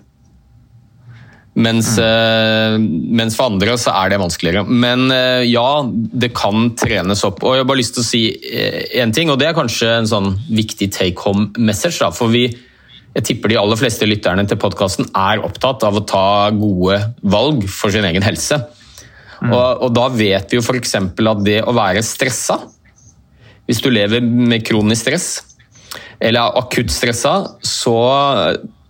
Mens, 1.57 1.94
mm. 1.96 2.83
mens 3.16 3.37
for 3.38 3.49
andre 3.49 3.79
så 3.81 3.94
er 3.96 4.11
det 4.12 4.18
vanskeligere. 4.20 4.66
Men 4.68 5.07
eh, 5.14 5.46
ja, 5.49 5.87
det 5.87 6.35
kan 6.37 6.72
trenes 6.77 7.25
opp. 7.25 7.40
Og 7.46 7.55
jeg 7.55 7.64
har 7.64 7.70
bare 7.70 7.81
lyst 7.81 7.96
til 7.96 8.05
å 8.05 8.09
si 8.11 8.22
én 9.01 9.14
ting, 9.16 9.33
og 9.33 9.40
det 9.40 9.49
er 9.49 9.57
kanskje 9.57 9.94
en 9.94 10.11
sånn 10.11 10.35
viktig 10.51 10.90
take 10.92 11.22
home 11.25 11.49
message. 11.57 11.96
Da, 12.03 12.11
for 12.12 12.35
vi, 12.35 12.51
jeg 13.16 13.29
tipper 13.31 13.55
de 13.55 13.61
aller 13.62 13.81
fleste 13.81 14.09
lytterne 14.09 14.44
til 14.51 14.61
podkasten 14.61 15.09
er 15.16 15.46
opptatt 15.46 15.87
av 15.88 15.96
å 15.96 16.05
ta 16.05 16.27
gode 16.53 17.01
valg 17.25 17.64
for 17.72 17.94
sin 17.94 18.05
egen 18.05 18.27
helse. 18.27 18.61
Og, 19.44 19.83
og 19.85 19.90
da 19.94 20.07
vet 20.14 20.53
vi 20.53 20.59
jo 20.59 20.64
f.eks. 20.64 20.96
at 20.96 21.44
det 21.44 21.61
å 21.66 21.75
være 21.77 22.05
stressa, 22.05 22.61
hvis 23.66 23.83
du 23.83 23.90
lever 23.90 24.22
med 24.22 24.64
kronisk 24.66 25.07
stress 25.07 25.29
eller 26.20 26.40
er 26.40 26.59
akutt 26.62 26.92
stressa, 26.92 27.33
så 27.61 27.96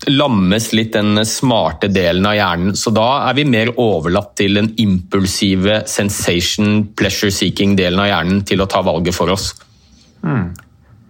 lammes 0.07 0.69
litt 0.77 0.93
den 0.95 1.19
smarte 1.27 1.89
delen 1.91 2.27
av 2.29 2.37
hjernen. 2.37 2.77
Så 2.79 2.93
da 2.95 3.07
er 3.27 3.39
vi 3.39 3.47
mer 3.49 3.73
overlatt 3.83 4.37
til 4.39 4.59
den 4.61 4.69
impulsive 4.83 5.81
sensation, 5.91 6.85
pleasure 6.99 7.33
seeking-delen 7.35 8.03
av 8.05 8.11
hjernen 8.13 8.45
til 8.47 8.63
å 8.63 8.69
ta 8.71 8.85
valget 8.87 9.17
for 9.17 9.33
oss. 9.35 9.49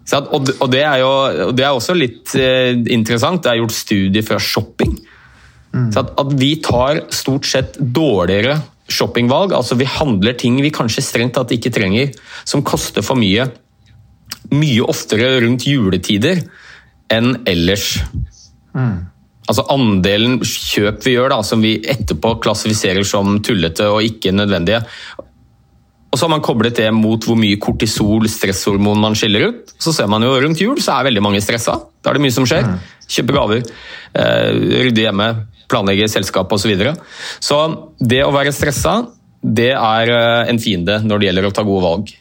Så 0.07 0.20
at, 0.20 0.31
og, 0.31 0.70
det 0.70 0.85
er 0.87 1.03
jo 1.03 1.12
det 1.57 1.66
er 1.66 1.75
også 1.75 1.96
litt 1.99 2.33
eh, 2.38 2.72
interessant. 2.94 3.42
Det 3.42 3.53
er 3.53 3.61
gjort 3.61 3.75
studier 3.75 4.25
fra 4.25 4.38
shopping. 4.40 4.94
Så 5.92 6.01
at, 6.01 6.14
at 6.22 6.33
vi 6.38 6.55
tar 6.64 7.03
stort 7.12 7.49
sett 7.51 7.77
dårligere 7.77 8.55
shoppingvalg. 8.88 9.55
Altså 9.57 9.79
vi 9.79 9.88
handler 9.88 10.37
ting 10.38 10.59
vi 10.62 10.72
kanskje 10.75 11.05
strengt 11.05 11.37
tatt 11.37 11.55
ikke 11.55 11.72
trenger, 11.75 12.14
som 12.44 12.64
koster 12.66 13.05
for 13.07 13.18
mye. 13.18 13.49
Mye 14.55 14.87
oftere 14.87 15.37
rundt 15.42 15.66
juletider 15.66 16.44
enn 17.12 17.35
ellers. 17.46 17.96
Altså 19.46 19.62
Andelen 19.70 20.40
kjøp 20.42 21.05
vi 21.07 21.14
gjør, 21.14 21.31
da, 21.37 21.42
som 21.46 21.62
vi 21.62 21.77
etterpå 21.87 22.37
klassifiserer 22.42 23.07
som 23.07 23.38
tullete 23.46 23.87
og 23.92 24.03
ikke 24.07 24.35
nødvendige. 24.35 24.83
Og 26.11 26.18
så 26.18 26.25
har 26.27 26.33
man 26.33 26.44
koblet 26.44 26.79
det 26.79 26.88
mot 26.94 27.22
hvor 27.29 27.37
mye 27.38 27.59
kortisol, 27.61 28.25
stresshormon, 28.31 29.03
man 29.03 29.14
skiller 29.18 29.51
ut. 29.51 29.75
Så 29.83 29.92
ser 29.92 30.09
man 30.11 30.25
jo 30.25 30.33
rundt 30.40 30.62
jul 30.62 30.79
så 30.83 30.96
er 30.96 31.11
veldig 31.11 31.22
mange 31.22 31.42
stressa. 31.44 31.77
Da 32.01 32.11
er 32.11 32.18
det 32.18 32.25
mye 32.25 32.35
som 32.35 32.46
skjer. 32.49 32.70
Kjøpe 33.07 33.37
gaver, 33.37 33.66
rydder 34.16 34.87
rydde 34.87 35.05
hjemme, 35.05 35.29
planlegge 35.70 36.09
selskap 36.11 36.52
osv. 36.52 36.66
Så, 36.66 36.72
videre. 36.72 36.94
så 37.40 37.59
det 37.98 38.22
å 38.24 38.33
være 38.35 38.55
stressa, 38.55 38.98
det 39.42 39.72
er 39.76 40.12
eh, 40.12 40.50
en 40.50 40.61
fiende 40.62 41.00
når 41.05 41.20
det 41.20 41.29
gjelder 41.31 41.48
å 41.48 41.55
ta 41.55 41.66
gode 41.66 41.85
valg. 41.87 42.14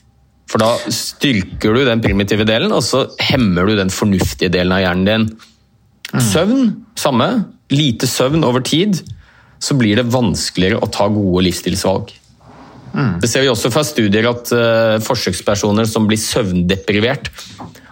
For 0.52 0.62
da 0.62 0.76
styrker 0.94 1.74
du 1.74 1.86
den 1.88 2.04
primitive 2.04 2.46
delen, 2.46 2.74
og 2.76 2.84
så 2.86 3.08
hemmer 3.32 3.66
du 3.66 3.80
den 3.80 3.94
fornuftige 3.94 4.52
delen 4.54 4.76
av 4.76 4.84
hjernen 4.84 5.08
din. 5.10 5.26
Søvn, 6.22 6.68
samme. 7.00 7.30
Lite 7.74 8.06
søvn 8.08 8.46
over 8.46 8.62
tid, 8.62 9.00
så 9.58 9.74
blir 9.78 9.98
det 9.98 10.12
vanskeligere 10.14 10.84
å 10.86 10.92
ta 10.94 11.08
gode 11.10 11.48
livsstilsvalg. 11.48 12.14
Det 12.96 13.28
ser 13.28 13.44
vi 13.44 13.50
også 13.52 13.72
fra 13.74 13.82
studier 13.84 14.28
at 14.30 14.52
eh, 14.56 14.98
forsøkspersoner 15.04 15.88
som 15.90 16.06
blir 16.08 16.22
søvndeprivert, 16.22 17.28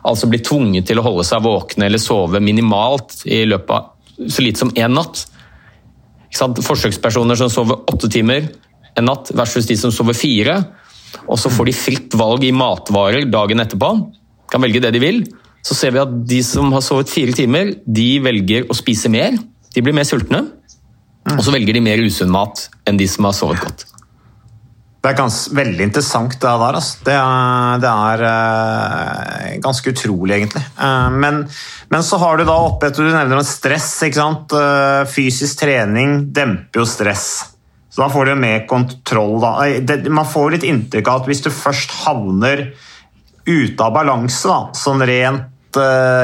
altså 0.08 0.30
blir 0.32 0.44
tvunget 0.46 0.88
til 0.88 1.02
å 1.02 1.04
holde 1.04 1.26
seg 1.28 1.44
våkne 1.44 1.90
eller 1.90 2.00
sove 2.00 2.40
minimalt 2.44 3.24
i 3.28 3.42
løpet 3.50 3.74
av 3.76 4.30
så 4.30 4.46
lite 4.46 4.62
som 4.62 4.72
én 4.78 4.94
natt. 4.94 5.26
Forsøkspersoner 6.34 7.38
som 7.38 7.52
sover 7.52 7.84
åtte 7.92 8.10
timer 8.12 8.50
en 8.98 9.08
natt 9.10 9.32
versus 9.38 9.68
de 9.70 9.78
som 9.80 9.94
sover 9.94 10.18
fire, 10.18 10.58
og 11.28 11.38
så 11.40 11.52
får 11.54 11.70
de 11.70 11.78
fritt 11.78 12.18
valg 12.18 12.44
i 12.46 12.54
matvarer 12.56 13.26
dagen 13.30 13.62
etterpå, 13.64 13.90
kan 14.52 14.62
velge 14.62 14.82
det 14.84 14.94
de 14.96 15.02
vil, 15.02 15.24
så 15.66 15.78
ser 15.78 15.96
vi 15.96 16.02
at 16.02 16.14
de 16.30 16.42
som 16.46 16.74
har 16.76 16.84
sovet 16.86 17.12
fire 17.12 17.34
timer, 17.38 17.74
de 17.86 18.10
velger 18.24 18.68
å 18.70 18.78
spise 18.78 19.10
mer, 19.14 19.38
de 19.74 19.82
blir 19.82 19.96
mer 19.96 20.08
sultne, 20.08 20.44
og 21.34 21.42
så 21.46 21.54
velger 21.56 21.78
de 21.78 21.84
mer 21.86 22.04
usunn 22.04 22.34
mat 22.34 22.68
enn 22.90 23.00
de 23.00 23.08
som 23.10 23.30
har 23.30 23.36
sovet 23.38 23.64
godt. 23.64 23.86
Det 25.04 25.12
er 25.12 25.18
gans, 25.20 25.38
veldig 25.52 25.84
interessant 25.84 26.36
det 26.40 26.48
der. 26.48 26.76
Altså. 26.80 27.00
Det 27.04 27.14
er, 27.20 27.80
det 27.84 27.90
er 27.92 28.22
uh, 28.24 29.48
ganske 29.66 29.92
utrolig, 29.92 30.38
egentlig. 30.38 30.62
Uh, 30.78 31.10
men, 31.12 31.42
men 31.92 32.06
så 32.08 32.20
har 32.22 32.40
du 32.40 32.46
da 32.48 32.56
oppe 32.70 32.88
etter 32.88 33.04
du 33.04 33.12
nevner 33.12 33.42
om 33.42 33.44
stress. 33.44 33.90
ikke 34.08 34.16
sant? 34.22 34.54
Uh, 34.56 35.04
fysisk 35.12 35.60
trening 35.60 36.22
demper 36.32 36.80
jo 36.80 36.86
stress. 36.88 37.26
Så 37.92 38.00
da 38.00 38.08
får 38.14 38.32
du 38.32 38.40
mer 38.40 38.64
kontroll. 38.70 39.36
Da. 39.44 39.52
Det, 39.84 39.98
man 40.08 40.30
får 40.30 40.56
litt 40.56 40.68
inntrykk 40.70 41.10
av 41.12 41.20
at 41.20 41.28
hvis 41.34 41.44
du 41.44 41.50
først 41.52 41.92
havner 42.06 42.70
ute 43.44 43.84
av 43.84 43.92
balanse, 43.98 44.48
da, 44.48 44.72
sånn 44.72 45.04
rent 45.04 45.50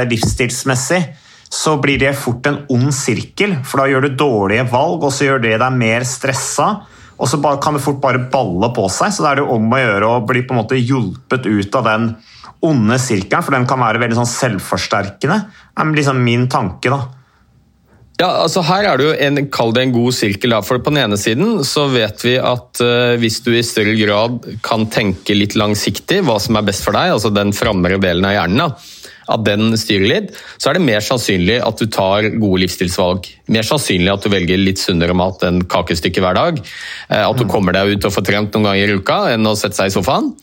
livsstilsmessig, 0.08 1.02
så 1.52 1.74
blir 1.82 2.00
det 2.00 2.14
fort 2.16 2.48
en 2.48 2.62
ond 2.72 2.94
sirkel. 2.96 3.58
For 3.68 3.84
da 3.84 3.90
gjør 3.92 4.08
du 4.08 4.16
dårlige 4.24 4.64
valg, 4.72 5.04
og 5.04 5.12
så 5.12 5.28
gjør 5.28 5.44
det 5.50 5.58
deg 5.60 5.78
mer 5.84 6.08
stressa. 6.08 6.70
Og 7.20 7.28
så 7.28 7.40
kan 7.60 7.76
det 7.76 7.84
fort 7.84 8.00
bare 8.02 8.22
balle 8.32 8.72
på 8.76 8.88
seg. 8.92 9.14
Så 9.14 9.26
da 9.26 9.34
er 9.34 9.40
det 9.40 9.46
jo 9.46 9.56
om 9.58 9.76
å 9.76 9.82
gjøre 9.82 10.10
å 10.10 10.26
bli 10.28 10.44
på 10.48 10.56
en 10.56 10.62
måte 10.62 10.80
hjulpet 10.80 11.48
ut 11.50 11.80
av 11.80 11.88
den 11.88 12.12
onde 12.66 12.98
sirkelen, 13.00 13.44
for 13.46 13.56
den 13.56 13.68
kan 13.68 13.80
være 13.80 14.02
veldig 14.02 14.18
sånn 14.18 14.34
selvforsterkende. 14.34 15.40
Det 15.72 15.84
er 15.84 15.96
liksom 15.96 16.20
min 16.24 16.48
tanke, 16.52 16.92
da. 16.92 17.00
Ja, 18.20 18.34
altså 18.44 18.60
Her 18.68 18.84
er 18.84 19.00
det 19.00 19.06
jo 19.06 19.12
en, 19.16 19.40
kall 19.48 19.70
det 19.76 19.86
en 19.86 19.94
god 19.96 20.16
sirkel. 20.18 20.52
for 20.68 20.82
På 20.84 20.92
den 20.92 21.06
ene 21.06 21.20
siden 21.20 21.62
så 21.64 21.86
vet 21.88 22.20
vi 22.26 22.36
at 22.36 22.82
eh, 22.84 23.16
hvis 23.22 23.40
du 23.46 23.54
i 23.56 23.64
større 23.64 23.96
grad 23.96 24.44
kan 24.66 24.90
tenke 24.92 25.38
litt 25.38 25.56
langsiktig 25.56 26.20
hva 26.28 26.36
som 26.44 26.60
er 26.60 26.68
best 26.68 26.84
for 26.84 26.98
deg, 27.00 27.14
altså 27.16 27.32
den 27.32 27.56
frammere 27.56 28.00
delen 28.04 28.28
av 28.28 28.36
hjernen, 28.36 28.66
da, 28.66 28.99
at 29.30 29.44
den 29.46 29.76
styrer 29.78 30.08
litt, 30.10 30.32
så 30.58 30.70
er 30.72 30.78
det 30.78 30.86
mer 30.88 31.04
sannsynlig 31.06 31.60
at 31.66 31.80
du 31.82 31.86
tar 31.94 32.28
gode 32.36 32.64
livsstilsvalg. 32.64 33.28
Mer 33.54 33.68
sannsynlig 33.68 34.12
at 34.14 34.26
du 34.26 34.32
velger 34.34 34.60
litt 34.62 34.82
sunnere 34.82 35.16
mat 35.18 35.44
enn 35.48 35.62
kakestykke 35.70 36.24
hver 36.24 36.38
dag. 36.40 36.62
eh, 37.10 37.26
At 37.26 37.38
du 37.38 37.46
kommer 37.50 37.76
deg 37.76 37.96
ut 37.96 38.08
og 38.10 38.16
får 38.16 38.26
trent 38.30 38.56
noen 38.56 38.70
ganger 38.72 38.90
i 38.94 38.98
uka 39.00 39.20
enn 39.36 39.46
å 39.46 39.56
sette 39.60 39.78
seg 39.78 39.92
i 39.92 39.96
sofaen. 39.96 40.34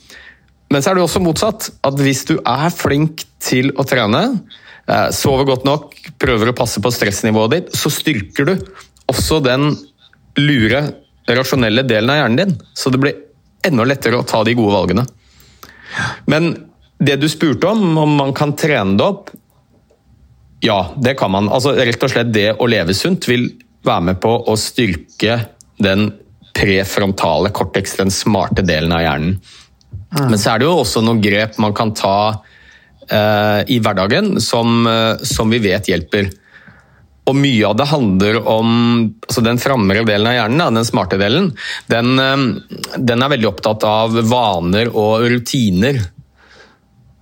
Men 0.70 0.82
så 0.82 0.90
er 0.90 0.98
det 0.98 1.04
også 1.06 1.22
motsatt. 1.22 1.70
At 1.86 1.98
hvis 2.02 2.24
du 2.26 2.36
er 2.40 2.70
flink 2.74 3.26
til 3.42 3.72
å 3.78 3.84
trene, 3.86 4.22
eh, 4.88 5.08
sover 5.14 5.46
godt 5.46 5.66
nok, 5.66 5.94
prøver 6.18 6.50
å 6.50 6.56
passe 6.56 6.82
på 6.82 6.90
stressnivået 6.94 7.50
ditt, 7.50 7.74
så 7.76 7.90
styrker 7.90 8.46
du 8.46 8.54
også 9.10 9.42
den 9.44 9.76
lure, 10.38 10.82
rasjonelle 11.26 11.86
delen 11.86 12.10
av 12.10 12.20
hjernen 12.22 12.36
din. 12.42 12.56
Så 12.74 12.90
det 12.90 13.00
blir 13.00 13.14
enda 13.66 13.86
lettere 13.86 14.18
å 14.18 14.26
ta 14.26 14.42
de 14.44 14.54
gode 14.54 14.74
valgene. 14.74 15.06
Men 16.26 16.50
det 16.98 17.16
du 17.20 17.28
spurte 17.28 17.68
om, 17.68 17.98
om 17.98 18.14
man 18.16 18.32
kan 18.36 18.54
trene 18.56 18.96
det 18.96 19.04
opp 19.04 19.30
Ja, 20.64 20.94
det 20.96 21.14
kan 21.20 21.30
man. 21.30 21.50
Altså 21.52 21.74
Rett 21.76 22.02
og 22.02 22.10
slett 22.10 22.32
det 22.32 22.48
å 22.56 22.68
leve 22.70 22.94
sunt 22.96 23.28
vil 23.28 23.50
være 23.86 24.08
med 24.08 24.20
på 24.22 24.32
å 24.48 24.56
styrke 24.58 25.38
den 25.76 26.08
prefrontale 26.56 27.52
cortex, 27.54 27.98
den 28.00 28.10
smarte 28.10 28.64
delen 28.64 28.94
av 28.96 29.04
hjernen. 29.04 29.36
Men 30.16 30.38
så 30.40 30.54
er 30.54 30.62
det 30.62 30.68
jo 30.68 30.78
også 30.80 31.02
noen 31.04 31.20
grep 31.20 31.58
man 31.60 31.74
kan 31.76 31.92
ta 31.96 32.16
eh, 33.10 33.60
i 33.68 33.78
hverdagen 33.82 34.40
som, 34.40 34.86
eh, 34.88 35.22
som 35.26 35.52
vi 35.52 35.60
vet 35.62 35.90
hjelper. 35.90 36.30
Og 37.26 37.36
mye 37.36 37.66
av 37.66 37.76
det 37.76 37.88
handler 37.90 38.38
om 38.46 38.68
altså 39.26 39.42
Den 39.42 39.58
framre 39.58 40.04
delen 40.06 40.30
av 40.30 40.36
hjernen, 40.36 40.78
den 40.78 40.86
smarte 40.86 41.18
delen, 41.20 41.50
den, 41.92 42.18
eh, 42.22 42.96
den 42.96 43.22
er 43.22 43.34
veldig 43.34 43.50
opptatt 43.50 43.84
av 43.84 44.16
vaner 44.30 44.92
og 44.94 45.26
rutiner. 45.28 46.00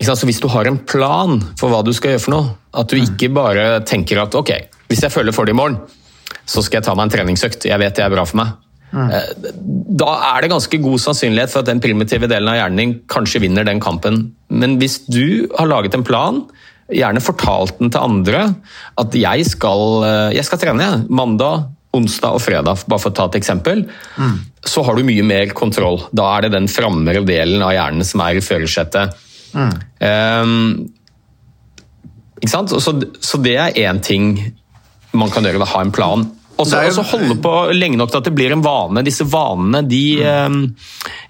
Så 0.03 0.27
Hvis 0.27 0.41
du 0.41 0.49
har 0.49 0.67
en 0.67 0.79
plan 0.79 1.39
for 1.59 1.71
hva 1.71 1.83
du 1.85 1.93
skal 1.93 2.15
gjøre 2.15 2.21
for 2.25 2.35
noe, 2.35 2.51
at 2.75 2.89
du 2.91 2.97
ikke 2.99 3.31
bare 3.33 3.81
tenker 3.87 4.21
at 4.21 4.35
ok, 4.35 4.51
hvis 4.91 5.01
jeg 5.03 5.13
føler 5.15 5.33
for 5.33 5.45
det 5.47 5.55
i 5.55 5.57
morgen, 5.57 5.79
så 6.45 6.61
skal 6.63 6.79
jeg 6.81 6.85
ta 6.85 6.95
meg 6.95 7.07
en 7.07 7.15
treningsøkt, 7.15 7.65
jeg 7.71 7.79
vet 7.81 7.95
det 7.97 8.05
er 8.05 8.13
bra 8.13 8.25
for 8.29 8.37
meg. 8.43 8.53
Eh, 8.95 9.51
Da 9.95 10.11
er 10.35 10.43
det 10.43 10.51
ganske 10.51 10.79
god 10.83 10.99
sannsynlighet 11.01 11.51
for 11.51 11.63
at 11.63 11.67
den 11.71 11.81
primitive 11.81 12.29
delen 12.29 12.49
av 12.51 12.59
hjernen 12.59 12.77
din 12.83 12.93
kanskje 13.11 13.41
vinner 13.41 13.65
den 13.65 13.81
kampen. 13.81 14.33
Men 14.51 14.77
hvis 14.79 15.01
du 15.07 15.49
har 15.57 15.67
laget 15.71 15.95
en 15.95 16.05
plan, 16.05 16.43
gjerne 16.93 17.23
fortalt 17.25 17.79
den 17.79 17.91
til 17.91 18.01
andre, 18.05 18.55
at 18.99 19.15
jeg 19.15 19.47
skal, 19.47 20.05
eh, 20.05 20.35
jeg 20.37 20.45
skal 20.45 20.59
trene 20.59 21.07
mandag, 21.09 21.71
onsdag 21.95 22.35
og 22.35 22.43
fredag, 22.43 22.85
bare 22.87 22.99
for 23.01 23.11
å 23.11 23.15
ta 23.15 23.25
et 23.31 23.41
eksempel, 23.41 23.87
så 24.67 24.85
har 24.85 24.97
du 24.97 25.03
mye 25.07 25.23
mer 25.25 25.47
kontroll. 25.55 26.03
Da 26.13 26.37
er 26.37 26.43
det 26.43 26.53
den 26.53 26.67
frammere 26.69 27.25
delen 27.25 27.63
av 27.63 27.71
hjernen 27.73 28.05
som 28.05 28.21
er 28.21 28.35
i 28.35 28.41
førersetet. 28.43 29.15
Um, 29.55 30.89
ikke 32.43 32.51
sant? 32.53 32.75
Så, 32.83 32.95
så 33.25 33.41
det 33.43 33.57
er 33.57 33.79
én 33.87 34.01
ting 34.05 34.35
man 35.15 35.31
kan 35.31 35.47
gjøre 35.47 35.63
Da, 35.63 35.69
ha 35.71 35.81
en 35.85 35.93
plan. 35.95 36.25
Og 36.59 36.67
så 36.71 36.85
jo- 36.87 37.03
holde 37.03 37.35
på 37.43 37.53
lenge 37.75 37.99
nok 37.99 38.13
til 38.13 38.21
at 38.21 38.29
det 38.29 38.35
blir 38.35 38.53
en 38.55 38.63
vane. 38.63 39.03
Disse 39.07 39.25
vanene 39.27 39.83
de, 39.89 40.23
eh, 40.23 40.59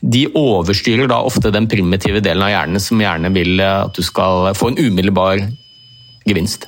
de 0.01 0.25
overstyrer 0.37 1.09
da 1.09 1.23
ofte 1.25 1.53
den 1.53 1.69
primitive 1.69 2.21
delen 2.21 2.45
av 2.45 2.53
hjernen 2.53 2.81
som 2.81 3.01
gjerne 3.01 3.33
vil 3.33 3.61
eh, 3.61 3.85
at 3.87 3.95
du 3.97 4.03
skal 4.05 4.53
få 4.57 4.73
en 4.73 4.81
umiddelbar 4.81 5.41
gevinst. 6.29 6.67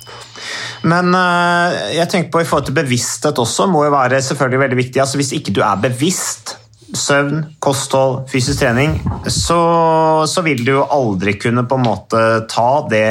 Men 0.84 1.12
øh, 1.16 1.76
jeg 1.96 2.08
tenker 2.12 2.30
på 2.32 2.40
i 2.40 2.44
forhold 2.48 2.68
til 2.68 2.76
bevissthet 2.76 3.38
også, 3.42 3.66
må 3.68 3.84
jo 3.84 3.90
være 3.92 4.22
selvfølgelig 4.22 4.60
veldig 4.60 4.76
viktig. 4.76 5.00
Altså 5.02 5.20
Hvis 5.20 5.32
ikke 5.36 5.52
du 5.56 5.60
er 5.64 5.76
bevisst, 5.82 6.56
søvn, 6.94 7.40
kosthold, 7.58 8.26
fysisk 8.30 8.60
trening, 8.62 8.98
så, 9.26 9.58
så 10.28 10.44
vil 10.46 10.62
du 10.66 10.76
jo 10.76 10.86
aldri 10.92 11.36
kunne 11.40 11.66
på 11.66 11.78
en 11.78 11.86
måte 11.86 12.22
ta 12.50 12.70
det 12.90 13.08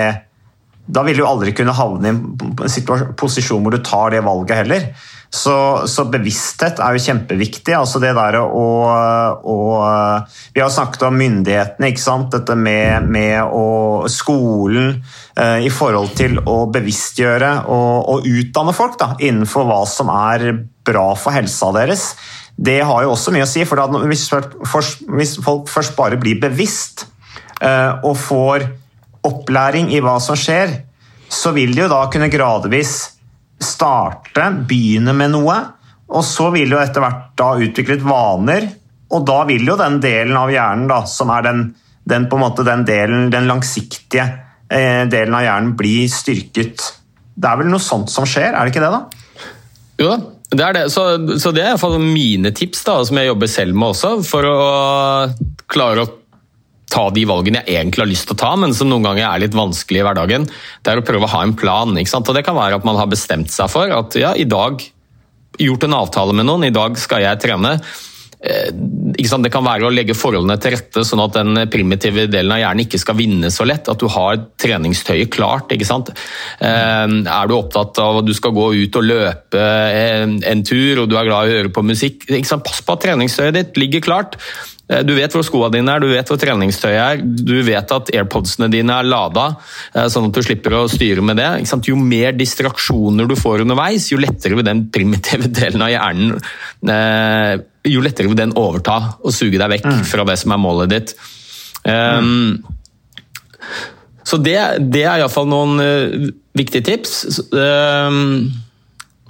Da 0.85 1.01
vil 1.03 1.17
du 1.17 1.25
aldri 1.25 1.51
kunne 1.57 1.73
havne 1.73 2.07
i 2.07 2.13
en 2.13 3.15
posisjon 3.17 3.63
hvor 3.65 3.73
du 3.73 3.81
tar 3.83 4.13
det 4.13 4.21
valget 4.25 4.63
heller. 4.63 4.89
Så, 5.35 5.55
så 5.89 6.05
bevissthet 6.07 6.79
er 6.79 6.95
jo 6.95 7.01
kjempeviktig. 7.01 7.73
altså 7.75 7.99
det 7.99 8.13
der 8.15 8.37
å, 8.39 8.67
å 9.41 9.57
Vi 10.53 10.61
har 10.61 10.71
snakket 10.71 11.07
om 11.09 11.17
myndighetene, 11.19 11.89
ikke 11.91 12.03
sant? 12.03 12.29
dette 12.35 12.55
med, 12.55 13.09
med 13.11 13.41
å, 13.43 14.05
skolen 14.11 14.93
eh, 15.35 15.65
i 15.65 15.71
forhold 15.73 16.13
til 16.15 16.39
å 16.39 16.65
bevisstgjøre 16.71 17.51
og, 17.65 18.13
og 18.13 18.29
utdanne 18.29 18.75
folk 18.77 18.99
da, 19.01 19.11
innenfor 19.19 19.67
hva 19.67 19.81
som 19.89 20.13
er 20.13 20.51
bra 20.85 21.09
for 21.19 21.35
helsa 21.35 21.73
deres. 21.75 22.11
Det 22.55 22.79
har 22.87 23.03
jo 23.03 23.11
også 23.11 23.33
mye 23.35 23.43
å 23.43 23.49
si. 23.49 23.65
for 23.67 23.81
hvis 25.17 25.37
folk 25.43 25.69
først 25.69 25.95
bare 25.97 26.19
blir 26.19 26.39
bevisst 26.39 27.05
eh, 27.61 27.91
og 28.03 28.15
får 28.17 28.67
opplæring 29.25 29.91
i 29.91 30.01
hva 30.03 30.19
som 30.23 30.37
skjer, 30.39 30.71
så 31.27 31.51
vil 31.55 31.73
de 31.75 31.83
jo 31.83 31.91
da 31.91 32.05
kunne 32.11 32.31
gradvis 32.31 32.93
starte, 33.61 34.49
begynne 34.67 35.15
med 35.17 35.33
noe, 35.33 35.55
og 36.05 36.23
så 36.25 36.51
vil 36.53 36.75
jo 36.75 36.79
etter 36.79 37.03
hvert 37.03 37.31
da 37.39 37.55
utviklet 37.59 38.03
vaner, 38.05 38.67
og 39.11 39.25
da 39.27 39.39
vil 39.49 39.65
jo 39.67 39.77
den 39.79 39.99
delen 40.03 40.37
av 40.37 40.51
hjernen 40.53 40.87
da, 40.91 41.01
som 41.09 41.31
er 41.33 41.45
den, 41.47 41.65
den 42.05 42.27
på 42.29 42.37
en 42.37 42.45
måte 42.45 42.65
den 42.67 42.85
delen, 42.87 43.29
den 43.33 43.49
langsiktige 43.49 44.27
eh, 44.69 45.03
delen 45.09 45.35
av 45.37 45.45
hjernen 45.45 45.75
bli 45.79 45.97
styrket. 46.11 46.85
Det 47.35 47.49
er 47.49 47.59
vel 47.61 47.71
noe 47.71 47.83
sånt 47.83 48.13
som 48.13 48.27
skjer, 48.29 48.53
er 48.53 48.63
det 48.63 48.73
ikke 48.73 48.85
det 48.85 48.93
da? 48.93 49.01
Jo 50.01 50.11
da, 50.11 50.34
det 50.53 50.61
er 50.61 50.77
det. 50.77 50.83
Så, 50.93 51.05
så 51.41 51.51
det 51.55 51.63
er 51.63 51.71
i 51.71 51.73
hvert 51.73 51.81
fall 51.81 51.97
mine 52.01 52.51
tips, 52.55 52.83
da, 52.85 52.99
som 53.07 53.17
jeg 53.17 53.31
jobber 53.31 53.49
selv 53.49 53.77
med 53.77 53.93
også, 53.95 54.13
for 54.27 54.45
å 54.49 54.59
klare 55.71 56.05
å 56.05 56.11
ta 56.91 57.07
de 57.11 57.25
valgene 57.27 57.63
jeg 57.65 57.79
egentlig 57.79 58.03
har 58.03 58.11
lyst 58.11 58.27
til 58.29 58.37
å 58.37 58.41
ta, 58.43 58.51
men 58.61 58.75
som 58.77 58.89
noen 58.91 59.07
ganger 59.07 59.25
er 59.27 59.41
litt 59.41 59.57
vanskelig 59.57 60.01
i 60.01 60.05
hverdagen. 60.05 60.45
Det 60.85 60.93
er 60.93 61.01
å 61.01 61.05
prøve 61.05 61.27
å 61.27 61.33
ha 61.33 61.41
en 61.43 61.55
plan. 61.57 61.95
ikke 61.97 62.13
sant? 62.13 62.29
Og 62.29 62.37
Det 62.37 62.45
kan 62.45 62.57
være 62.57 62.79
at 62.79 62.85
man 62.87 62.99
har 62.99 63.09
bestemt 63.11 63.51
seg 63.53 63.71
for 63.73 63.91
at 63.91 64.17
ja, 64.19 64.35
i 64.37 64.47
dag 64.47 64.83
gjort 65.61 65.87
en 65.87 65.97
avtale 65.97 66.35
med 66.35 66.47
noen, 66.47 66.67
i 66.67 66.75
dag 66.75 66.97
skal 66.99 67.23
jeg 67.25 67.41
trene. 67.41 67.77
Eh? 68.43 68.71
Det 69.15 69.51
kan 69.53 69.65
være 69.65 69.87
å 69.87 69.93
legge 69.93 70.15
forholdene 70.17 70.57
til 70.61 70.75
rette 70.75 71.03
sånn 71.07 71.23
at 71.23 71.37
den 71.37 71.59
primitive 71.71 72.27
delen 72.31 72.51
av 72.55 72.59
hjernen 72.61 72.85
ikke 72.85 72.99
skal 73.01 73.17
vinne 73.17 73.49
så 73.53 73.65
lett. 73.67 73.89
At 73.91 74.01
du 74.01 74.07
har 74.11 74.37
treningstøyet 74.61 75.31
klart. 75.33 75.71
ikke 75.71 75.87
sant? 75.87 76.11
Eh, 76.59 77.07
Er 77.35 77.47
du 77.47 77.55
opptatt 77.57 77.97
av 77.99 78.21
at 78.21 78.25
du 78.27 78.33
skal 78.33 78.55
gå 78.55 78.69
ut 78.75 78.95
og 78.95 79.03
løpe 79.07 79.65
en, 80.45 80.63
tur, 80.63 81.03
og 81.03 81.09
du 81.09 81.17
er 81.17 81.27
glad 81.27 81.47
i 81.47 81.51
å 81.51 81.57
høre 81.59 81.73
på 81.73 81.83
musikk, 81.85 82.27
pass 82.65 82.81
på 82.81 82.93
at 82.95 83.03
treningstøyet 83.05 83.53
ditt 83.53 83.77
ligger 83.77 84.01
klart. 84.01 84.37
Eh, 84.89 85.01
Du 85.03 85.13
vet 85.15 85.31
hvor 85.33 85.43
skoene 85.43 85.71
dine 85.73 85.91
er, 85.95 85.99
du 85.99 86.07
vet 86.11 86.27
hvor 86.29 86.37
treningstøyet 86.37 87.01
er, 87.01 87.21
du 87.21 87.61
vet 87.63 87.91
at 87.91 88.11
airpodsene 88.13 88.69
dine 88.71 88.93
er 88.93 89.03
lada, 89.09 89.55
sånn 89.93 90.29
at 90.29 90.33
du 90.33 90.41
slipper 90.45 90.75
å 90.77 90.87
styre 90.91 91.23
med 91.25 91.37
det. 91.37 91.65
Jo 91.87 91.95
mer 91.95 92.33
distraksjoner 92.33 93.27
du 93.27 93.35
får 93.35 93.65
underveis, 93.65 94.11
jo 94.11 94.17
lettere 94.21 94.55
vil 94.55 94.65
den 94.67 94.89
primitive 94.91 95.49
delen 95.59 95.81
av 95.81 95.93
hjernen 95.93 96.35
jo 97.85 98.03
lettere 98.03 98.31
vil 98.31 98.39
den 98.39 98.55
overta 98.57 98.97
og 99.21 99.33
suge 99.35 99.59
deg 99.61 99.71
vekk 99.77 99.89
fra 100.09 100.25
det 100.27 100.37
som 100.41 100.55
er 100.55 100.61
målet 100.61 100.93
ditt. 100.93 101.15
Um, 101.85 102.63
Så 104.25 104.39
det, 104.41 104.57
det 104.89 105.03
er 105.05 105.21
iallfall 105.21 105.45
noen 105.51 105.77
uh, 105.77 106.29
viktige 106.57 106.85
tips. 106.87 107.11
Så, 107.35 107.45
ehm, 107.53 108.47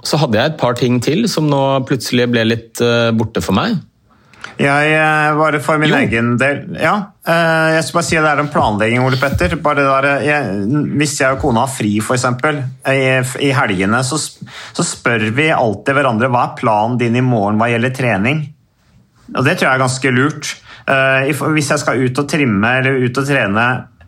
så 0.06 0.20
hadde 0.22 0.38
jeg 0.38 0.52
et 0.52 0.60
par 0.60 0.78
ting 0.78 0.96
til 1.04 1.26
som 1.28 1.50
nå 1.50 1.60
plutselig 1.88 2.30
ble 2.32 2.46
litt 2.48 2.80
uh, 2.80 3.12
borte 3.12 3.42
for 3.44 3.56
meg. 3.58 3.76
Jeg 4.56 4.92
eh, 4.96 5.34
bare 5.36 5.58
for 5.60 5.76
min 5.76 5.90
Jo. 5.90 5.98
egen 6.00 6.30
del 6.40 6.78
Ja, 6.80 6.94
eh, 7.28 7.74
jeg 7.76 7.84
skal 7.84 7.98
bare 7.98 8.06
si 8.08 8.16
det 8.16 8.30
er 8.30 8.40
en 8.40 8.48
planlegging, 8.52 9.02
Ole 9.04 9.18
Petter. 9.20 9.56
Bare 9.60 9.84
der, 9.84 10.06
jeg, 10.24 10.60
hvis 10.96 11.16
jeg 11.20 11.36
og 11.36 11.42
kona 11.42 11.66
har 11.66 11.72
fri, 11.72 11.90
f.eks. 12.00 12.24
I, 12.88 13.02
i 13.44 13.50
helgene, 13.52 14.00
så, 14.06 14.16
så 14.16 14.86
spør 14.86 15.26
vi 15.36 15.50
alltid 15.52 15.98
hverandre 15.98 16.30
hva 16.32 16.46
er 16.46 16.54
planen 16.60 16.96
din 17.00 17.18
i 17.20 17.24
morgen 17.24 17.60
hva 17.60 17.68
gjelder 17.68 17.92
trening. 17.96 18.40
Og 19.34 19.42
det 19.44 19.58
tror 19.58 19.68
jeg 19.68 19.74
er 19.74 19.84
ganske 19.84 20.14
lurt. 20.16 20.54
Eh, 20.86 21.28
Hvis 21.52 21.70
jeg 21.74 21.82
skal 21.82 22.00
ut 22.06 22.22
og 22.22 22.30
trimme 22.30 22.72
eller 22.80 23.04
ut 23.04 23.20
og 23.20 23.28
trene 23.28 23.66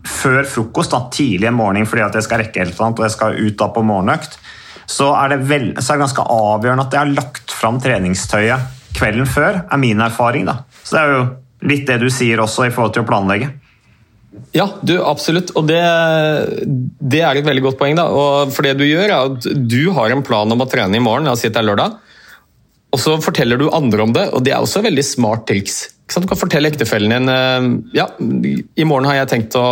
før 0.09 0.47
frokost, 0.49 0.95
da, 0.95 1.03
tidlig 1.13 1.51
en 1.51 1.59
morgen 1.59 1.85
fordi 1.91 2.07
jeg 2.07 2.25
skal 2.25 2.41
rekke 2.47 2.63
helt 2.65 2.81
annet 2.81 3.03
og 3.03 3.05
jeg 3.05 3.17
skal 3.19 3.37
ut 3.37 3.59
da 3.61 3.69
på 3.75 3.83
morgenøkt, 3.85 4.39
så 4.89 5.11
er, 5.19 5.35
det 5.35 5.43
vel, 5.51 5.67
så 5.77 5.93
er 5.93 5.99
det 5.99 6.07
ganske 6.07 6.25
avgjørende 6.33 6.87
at 6.87 6.95
jeg 6.97 7.03
har 7.03 7.11
lagt 7.19 7.53
fram 7.53 7.77
treningstøyet 7.85 8.78
kvelden 8.99 9.29
før, 9.31 9.63
er 9.65 9.81
min 9.81 10.03
erfaring. 10.05 10.49
da. 10.49 10.61
Så 10.83 10.97
det 10.97 11.05
er 11.05 11.15
jo 11.15 11.25
litt 11.71 11.89
det 11.89 12.01
du 12.03 12.11
sier 12.13 12.43
også 12.43 12.69
i 12.69 12.75
forhold 12.75 12.97
til 12.97 13.07
å 13.07 13.09
planlegge. 13.09 13.51
Ja, 14.55 14.69
du, 14.83 14.99
absolutt. 15.03 15.53
Og 15.59 15.67
det, 15.69 15.81
det 17.01 17.23
er 17.25 17.39
et 17.39 17.47
veldig 17.47 17.65
godt 17.69 17.81
poeng. 17.81 17.97
da. 17.99 18.09
Og 18.11 18.53
for 18.55 18.67
det 18.67 18.77
du 18.79 18.87
gjør, 18.87 19.07
er 19.09 19.33
at 19.33 19.49
du 19.71 19.91
har 19.97 20.15
en 20.15 20.25
plan 20.27 20.51
om 20.55 20.65
å 20.65 20.69
trene 20.71 20.99
i 20.99 21.03
morgen, 21.03 21.29
la 21.29 21.37
oss 21.37 21.45
si 21.47 21.51
det 21.53 21.61
er 21.63 21.69
lørdag. 21.71 21.97
Og 22.89 23.01
så 23.03 23.19
forteller 23.21 23.61
du 23.61 23.69
andre 23.75 24.05
om 24.05 24.13
det, 24.17 24.31
og 24.33 24.45
det 24.47 24.55
er 24.55 24.65
også 24.65 24.81
veldig 24.85 25.05
smart 25.05 25.45
triks. 25.49 25.83
Du 26.09 26.25
kan 26.25 26.41
fortelle 26.41 26.71
ektefellen 26.71 27.13
din 27.13 27.29
eh, 27.29 27.67
ja, 27.99 28.07
i 28.17 28.87
morgen 28.89 29.11
har 29.11 29.19
jeg 29.19 29.29
tenkt 29.35 29.57
å 29.61 29.65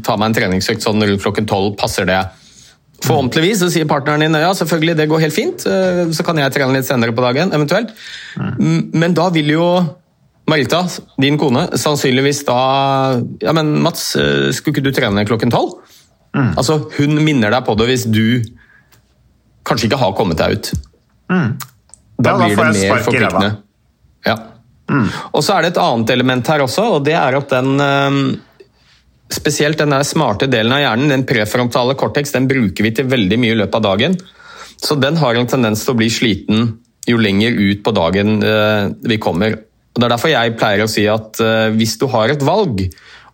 ta 0.00 0.14
meg 0.16 0.30
en 0.30 0.36
treningsøkt 0.38 0.86
sånn 0.86 1.04
rundt 1.04 1.20
klokken 1.20 1.50
tolv, 1.50 1.74
passer 1.80 2.08
det? 2.08 2.22
Forhåpentligvis 3.00 3.62
så 3.62 3.70
sier 3.72 3.88
partneren 3.88 4.22
din 4.26 4.36
ja, 4.36 4.50
selvfølgelig, 4.56 4.96
det 4.98 5.08
går 5.08 5.22
helt 5.24 5.36
fint, 5.36 5.64
eh, 5.66 6.02
så 6.12 6.26
kan 6.26 6.38
jeg 6.40 6.52
trene 6.52 6.76
litt 6.76 6.88
senere 6.88 7.14
på 7.16 7.24
dagen, 7.24 7.52
eventuelt. 7.56 7.94
Men 8.92 9.16
da 9.16 9.30
vil 9.32 9.54
jo 9.54 9.66
Marita, 10.50 10.82
din 11.20 11.38
kone, 11.38 11.68
sannsynligvis 11.78 12.42
da 12.48 12.60
Ja, 13.42 13.52
men 13.56 13.76
Mats, 13.84 14.16
eh, 14.18 14.50
skulle 14.56 14.76
ikke 14.76 14.88
du 14.88 14.92
trene 14.96 15.24
klokken 15.28 15.52
tolv? 15.52 15.78
Altså, 16.34 16.78
hun 16.98 17.18
minner 17.24 17.50
deg 17.50 17.64
på 17.66 17.74
det 17.78 17.88
hvis 17.88 18.06
du 18.06 18.42
kanskje 19.66 19.88
ikke 19.88 19.98
har 19.98 20.14
kommet 20.18 20.38
deg 20.38 20.58
ut. 20.58 20.70
Da 21.30 21.40
Ja, 21.40 22.36
da 22.36 22.36
blir 22.38 22.56
det 22.56 22.90
mer 22.90 23.02
forpliktende. 23.02 23.50
Ja. 24.26 24.36
Og 25.32 25.42
så 25.46 25.56
er 25.56 25.62
det 25.64 25.72
et 25.72 25.82
annet 25.82 26.12
element 26.14 26.46
her 26.50 26.62
også, 26.64 26.86
og 26.96 27.04
det 27.06 27.14
er 27.18 27.38
at 27.38 27.52
den 27.52 27.82
eh, 27.82 28.20
Spesielt 29.30 29.78
den 29.78 29.94
smarte 30.04 30.48
delen 30.50 30.74
av 30.74 30.82
hjernen, 30.82 31.12
den 31.12 31.26
prefrontale 31.28 31.94
cortex, 31.98 32.32
den 32.34 32.48
bruker 32.50 32.86
vi 32.86 32.94
til 32.96 33.10
veldig 33.10 33.38
mye 33.38 33.54
i 33.54 33.58
løpet 33.60 33.78
av 33.78 33.84
dagen. 33.86 34.16
Så 34.80 34.96
den 34.98 35.18
har 35.20 35.36
en 35.36 35.50
tendens 35.50 35.84
til 35.84 35.94
å 35.94 35.98
bli 36.00 36.08
sliten 36.10 36.72
jo 37.08 37.20
lenger 37.20 37.54
ut 37.56 37.84
på 37.84 37.92
dagen 37.96 38.40
eh, 38.44 38.88
vi 39.06 39.20
kommer. 39.22 39.54
Og 39.94 40.00
Det 40.00 40.06
er 40.06 40.12
derfor 40.14 40.32
jeg 40.32 40.56
pleier 40.58 40.84
å 40.84 40.90
si 40.90 41.06
at 41.10 41.40
eh, 41.42 41.68
hvis 41.76 41.96
du 42.00 42.08
har 42.12 42.32
et 42.32 42.42
valg 42.44 42.82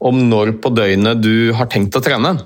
om 0.07 0.21
når 0.29 0.57
på 0.63 0.73
døgnet 0.77 1.23
du 1.23 1.53
har 1.57 1.71
tenkt 1.73 1.97
å 1.97 2.05
trene, 2.05 2.37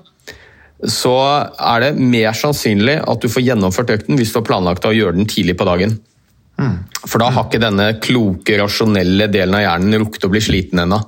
så 0.80 1.14
er 1.52 1.82
det 1.82 1.90
mer 1.98 2.32
sannsynlig 2.36 3.00
at 3.02 3.20
du 3.20 3.28
får 3.28 3.44
gjennomført 3.44 3.92
økten 3.98 4.16
hvis 4.16 4.32
du 4.32 4.38
har 4.40 4.46
planlagt 4.48 4.86
å 4.88 4.94
gjøre 4.96 5.18
den 5.18 5.28
tidlig 5.28 5.58
på 5.60 5.66
dagen. 5.68 5.98
For 7.08 7.20
da 7.22 7.30
har 7.32 7.46
ikke 7.48 7.62
denne 7.62 7.86
kloke, 8.04 8.56
rasjonelle 8.60 9.30
delen 9.32 9.56
av 9.56 9.64
hjernen 9.64 10.00
rukket 10.02 10.26
å 10.28 10.32
bli 10.32 10.42
sliten 10.44 10.82
ennå. 10.82 10.98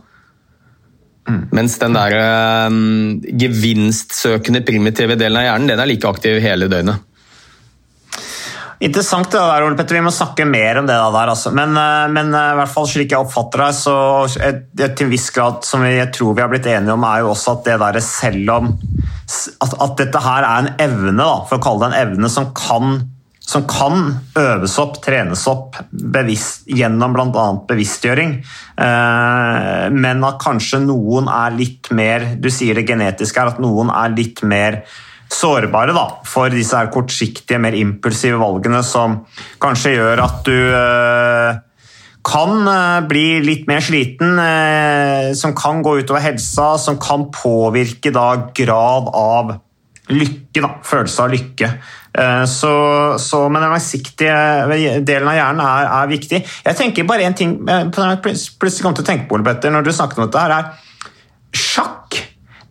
Mens 1.55 1.79
den 1.79 1.95
der 1.95 2.17
um, 2.67 3.21
gevinstsøkende 3.23 4.65
primitive 4.67 5.15
delen 5.15 5.39
av 5.39 5.47
hjernen 5.47 5.71
den 5.71 5.83
er 5.83 5.91
like 5.91 6.09
aktiv 6.09 6.41
hele 6.43 6.67
døgnet. 6.73 7.09
Interessant 8.83 9.31
det 9.31 9.39
der, 9.39 9.63
Ole 9.63 9.77
Petter. 9.79 9.95
Vi 9.95 10.03
må 10.03 10.11
snakke 10.11 10.43
mer 10.49 10.81
om 10.81 10.89
det 10.89 10.97
der. 10.99 11.31
Altså. 11.31 11.53
Men, 11.55 11.77
eh, 11.79 12.09
men 12.11 12.33
eh, 12.35 12.49
i 12.51 12.59
hvert 12.59 12.73
fall 12.73 12.89
slik 12.91 13.13
jeg 13.15 13.23
oppfatter 13.23 13.63
deg, 13.63 13.77
så 13.79 13.95
et, 14.43 14.65
til 14.83 15.07
en 15.07 15.13
viss 15.13 15.29
grad 15.35 15.61
som 15.67 15.85
jeg 15.87 16.09
tror 16.17 16.35
vi 16.35 16.43
har 16.43 16.51
blitt 16.51 16.67
enige 16.67 16.97
om, 16.97 17.07
er 17.07 17.23
jo 17.23 17.31
også 17.31 17.55
at 17.55 17.69
det 17.69 17.77
der 17.79 18.01
selv 18.03 18.51
om 18.57 18.73
at, 18.73 19.77
at 19.87 19.95
dette 20.01 20.25
her 20.25 20.49
er 20.49 20.65
en 20.65 20.73
evne, 20.83 21.15
da, 21.21 21.45
for 21.47 21.61
å 21.61 21.63
kalle 21.63 21.85
det 21.85 21.93
en 21.93 22.01
evne, 22.09 22.33
som 22.33 22.51
kan, 22.59 22.99
som 23.53 23.65
kan 23.69 24.15
øves 24.39 24.79
opp, 24.81 24.99
trenes 25.05 25.45
opp 25.51 25.77
bevisst, 25.91 26.65
gjennom 26.73 27.13
bl.a. 27.13 27.47
bevisstgjøring. 27.69 28.37
Eh, 28.81 29.87
men 29.93 30.25
at 30.25 30.39
kanskje 30.43 30.81
noen 30.87 31.29
er 31.29 31.57
litt 31.57 31.91
mer 31.93 32.25
Du 32.41 32.49
sier 32.53 32.79
det 32.79 32.87
genetiske 32.89 33.43
her, 33.43 33.53
at 33.53 33.61
noen 33.63 33.93
er 33.93 34.15
litt 34.17 34.41
mer 34.49 34.83
sårbare 35.33 35.95
da, 35.97 36.07
for 36.29 36.53
disse 36.53 36.77
her 36.77 36.91
kortsiktige, 36.93 37.61
mer 37.61 37.77
impulsive 37.77 38.41
valgene 38.41 38.83
som 38.85 39.23
kanskje 39.63 39.95
gjør 39.97 40.25
at 40.25 40.41
du 40.49 40.57
eh, 40.77 41.61
kan 42.25 42.73
eh, 42.73 43.05
bli 43.09 43.27
litt 43.45 43.69
mer 43.69 43.85
sliten, 43.85 44.41
som 45.37 45.57
kan 45.59 45.85
gå 45.85 45.99
utover 46.01 46.25
helsa, 46.25 46.73
som 46.81 47.01
kan 47.03 47.29
påvirke 47.35 48.13
da 48.15 48.29
grad 48.57 49.13
av 49.13 49.57
lykke, 50.17 50.61
da. 50.63 50.71
Følelse 50.87 51.25
av 51.25 51.33
lykke. 51.33 51.71
Eh, 52.19 52.45
Så, 52.51 52.73
så, 53.23 53.43
men 53.49 53.65
den 53.65 53.73
langsiktige 53.73 55.01
delen 55.07 55.31
av 55.33 55.37
hjernen 55.39 55.65
er, 55.65 55.91
er 55.99 56.13
viktig. 56.13 56.43
Jeg 56.67 56.79
tenker 56.79 57.09
bare 57.09 57.27
en 57.29 57.37
ting 57.39 57.57
eh, 57.69 57.89
plutselig 57.93 58.85
kom 58.85 58.97
til 58.97 59.05
å 59.05 59.11
tenke 59.11 59.29
på, 59.29 59.39
Ole 59.39 59.47
Petter, 59.49 59.73
når 59.75 59.87
du 59.87 59.93
snakket 59.97 60.21
om 60.21 60.27
dette, 60.29 60.45
her, 60.45 60.57
er 60.59 61.59
sjakk. 61.59 62.21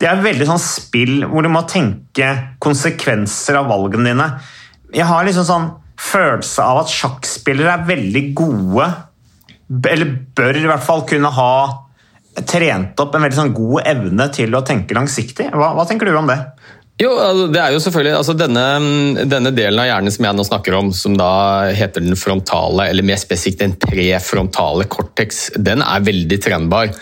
Det 0.02 0.10
er 0.10 0.24
veldig 0.24 0.48
sånn 0.50 0.62
spill 0.62 1.28
hvor 1.30 1.46
du 1.46 1.52
må 1.54 1.62
tenke 1.70 2.32
konsekvenser 2.64 3.60
av 3.60 3.70
valgene 3.70 4.10
dine. 4.10 4.28
Jeg 4.96 5.06
har 5.10 5.28
liksom 5.28 5.46
sånn 5.46 5.70
følelse 6.02 6.66
av 6.66 6.80
at 6.82 6.90
sjakkspillere 6.90 7.76
er 7.76 7.86
veldig 7.86 8.24
gode, 8.34 8.88
eller 9.92 10.16
bør 10.36 10.58
i 10.58 10.66
hvert 10.66 10.84
fall 10.84 11.06
kunne 11.10 11.30
ha 11.36 11.54
trent 12.48 13.00
opp 13.04 13.14
en 13.16 13.26
veldig 13.26 13.38
sånn 13.38 13.54
god 13.54 13.86
evne 13.92 14.26
til 14.34 14.56
å 14.58 14.64
tenke 14.66 14.96
langsiktig. 14.98 15.52
Hva, 15.54 15.74
hva 15.78 15.86
tenker 15.88 16.10
du 16.10 16.18
om 16.18 16.30
det? 16.32 16.40
Jo, 17.00 17.16
altså, 17.18 17.48
det 17.50 17.62
er 17.62 17.74
jo 17.74 17.82
selvfølgelig, 17.82 18.14
altså 18.20 18.36
denne, 18.38 18.66
denne 19.30 19.54
delen 19.56 19.80
av 19.82 19.88
hjernen 19.88 20.14
som 20.14 20.28
jeg 20.28 20.38
nå 20.38 20.46
snakker 20.46 20.78
om, 20.78 20.92
som 20.94 21.16
da 21.18 21.32
heter 21.74 22.04
den 22.04 22.20
frontale, 22.20 22.90
eller 22.92 23.06
mer 23.08 23.22
spesifikt 23.22 23.64
den 23.64 23.76
prefrontale 23.80 24.86
cortex, 24.92 25.48
den 25.58 25.82
er 25.86 26.06
veldig 26.06 26.40
trenbar. 26.44 26.94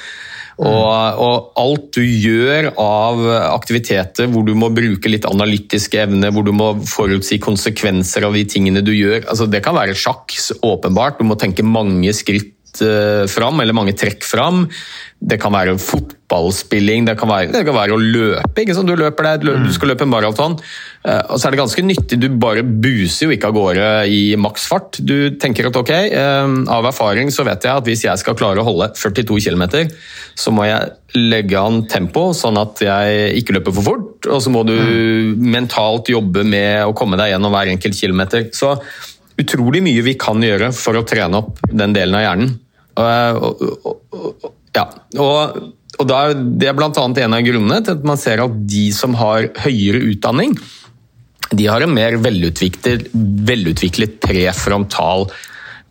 Og, 0.60 1.19
og, 1.23 1.52
alt 1.60 1.86
du 1.95 2.04
gjør 2.04 2.73
av 2.84 3.21
aktiviteter 3.56 4.28
hvor 4.28 4.43
du 4.43 4.52
må 4.60 4.67
bruke 4.75 5.12
litt 5.12 5.28
analytiske 5.28 6.02
evner, 6.04 6.34
hvor 6.36 6.43
du 6.43 6.52
må 6.56 6.73
forutsi 6.84 7.39
konsekvenser 7.39 8.28
av 8.28 8.36
de 8.36 8.43
tingene 8.43 8.84
du 8.84 8.91
gjør, 8.91 9.23
altså 9.32 9.47
det 9.47 9.63
kan 9.63 9.78
være 9.78 9.95
sjakk, 9.95 10.36
åpenbart. 10.60 11.21
Du 11.21 11.28
må 11.30 11.39
tenke 11.39 11.63
mange 11.63 12.12
skritt 12.15 12.59
fram, 12.77 13.60
eller 13.60 13.73
mange 13.73 13.95
trekk 13.97 14.23
fram. 14.27 14.67
Det 15.19 15.36
kan 15.41 15.51
være 15.51 15.73
fotballspilling, 15.84 17.03
det 17.10 17.17
kan 17.19 17.27
være, 17.27 17.49
det 17.51 17.65
kan 17.67 17.75
være 17.75 17.95
å 17.95 17.99
løpe. 17.99 18.62
ikke 18.62 18.75
sant? 18.77 18.88
Du, 18.88 18.95
løper 18.95 19.25
deg, 19.27 19.49
du 19.65 19.73
skal 19.75 19.91
løpe 19.91 20.05
en 20.05 20.12
maraton, 20.13 20.55
eh, 21.03 21.19
og 21.27 21.36
så 21.36 21.49
er 21.49 21.55
det 21.55 21.60
ganske 21.60 21.84
nyttig. 21.84 22.19
Du 22.21 22.29
bare 22.39 22.63
buser 22.63 23.27
jo 23.27 23.36
ikke 23.36 23.49
av 23.51 23.58
gårde 23.58 23.89
i 24.15 24.21
maksfart. 24.39 25.01
Du 25.03 25.36
tenker 25.41 25.67
at 25.67 25.82
ok, 25.82 25.91
eh, 25.91 26.55
av 26.71 26.88
erfaring 26.88 27.34
så 27.36 27.43
vet 27.47 27.67
jeg 27.67 27.84
at 27.84 27.91
hvis 27.91 28.05
jeg 28.08 28.23
skal 28.23 28.39
klare 28.39 28.63
å 28.63 28.67
holde 28.69 28.93
42 28.95 29.41
km, 29.43 29.65
så 30.39 30.55
må 30.55 30.69
jeg 30.69 30.95
legge 31.19 31.60
an 31.60 31.84
tempo, 31.91 32.29
sånn 32.38 32.60
at 32.62 32.79
jeg 32.86 33.36
ikke 33.41 33.60
løper 33.60 33.75
for 33.75 33.91
fort. 33.91 34.32
Og 34.32 34.39
så 34.45 34.55
må 34.55 34.63
du 34.63 34.77
mentalt 35.36 36.13
jobbe 36.13 36.47
med 36.47 36.86
å 36.88 36.95
komme 36.95 37.19
deg 37.19 37.34
gjennom 37.34 37.51
hver 37.58 37.75
enkelt 37.75 37.99
kilometer. 37.99 38.47
Så 38.55 38.77
utrolig 39.41 39.82
mye 39.86 40.06
vi 40.06 40.15
kan 40.19 40.41
gjøre 40.43 40.71
for 40.75 40.99
å 40.99 41.06
trene 41.08 41.41
opp 41.41 41.62
den 41.69 41.95
delen 41.95 42.17
av 42.19 42.25
hjernen. 42.25 42.56
Og, 42.99 43.45
og, 43.47 44.08
og, 44.19 44.49
ja, 44.75 44.86
og, 45.21 45.60
og 45.99 46.08
da, 46.10 46.19
Det 46.34 46.67
er 46.69 46.75
bl.a. 46.75 46.91
en 46.91 47.38
av 47.38 47.45
grunnene 47.45 47.82
til 47.86 47.97
at 47.97 48.08
man 48.08 48.19
ser 48.19 48.43
at 48.43 48.60
de 48.69 48.89
som 48.95 49.15
har 49.19 49.52
høyere 49.63 50.04
utdanning, 50.12 50.58
de 51.49 51.65
har 51.65 51.82
en 51.82 51.93
mer 51.93 52.19
velutviklet, 52.21 53.10
velutviklet 53.49 54.19
prefrontal 54.21 55.30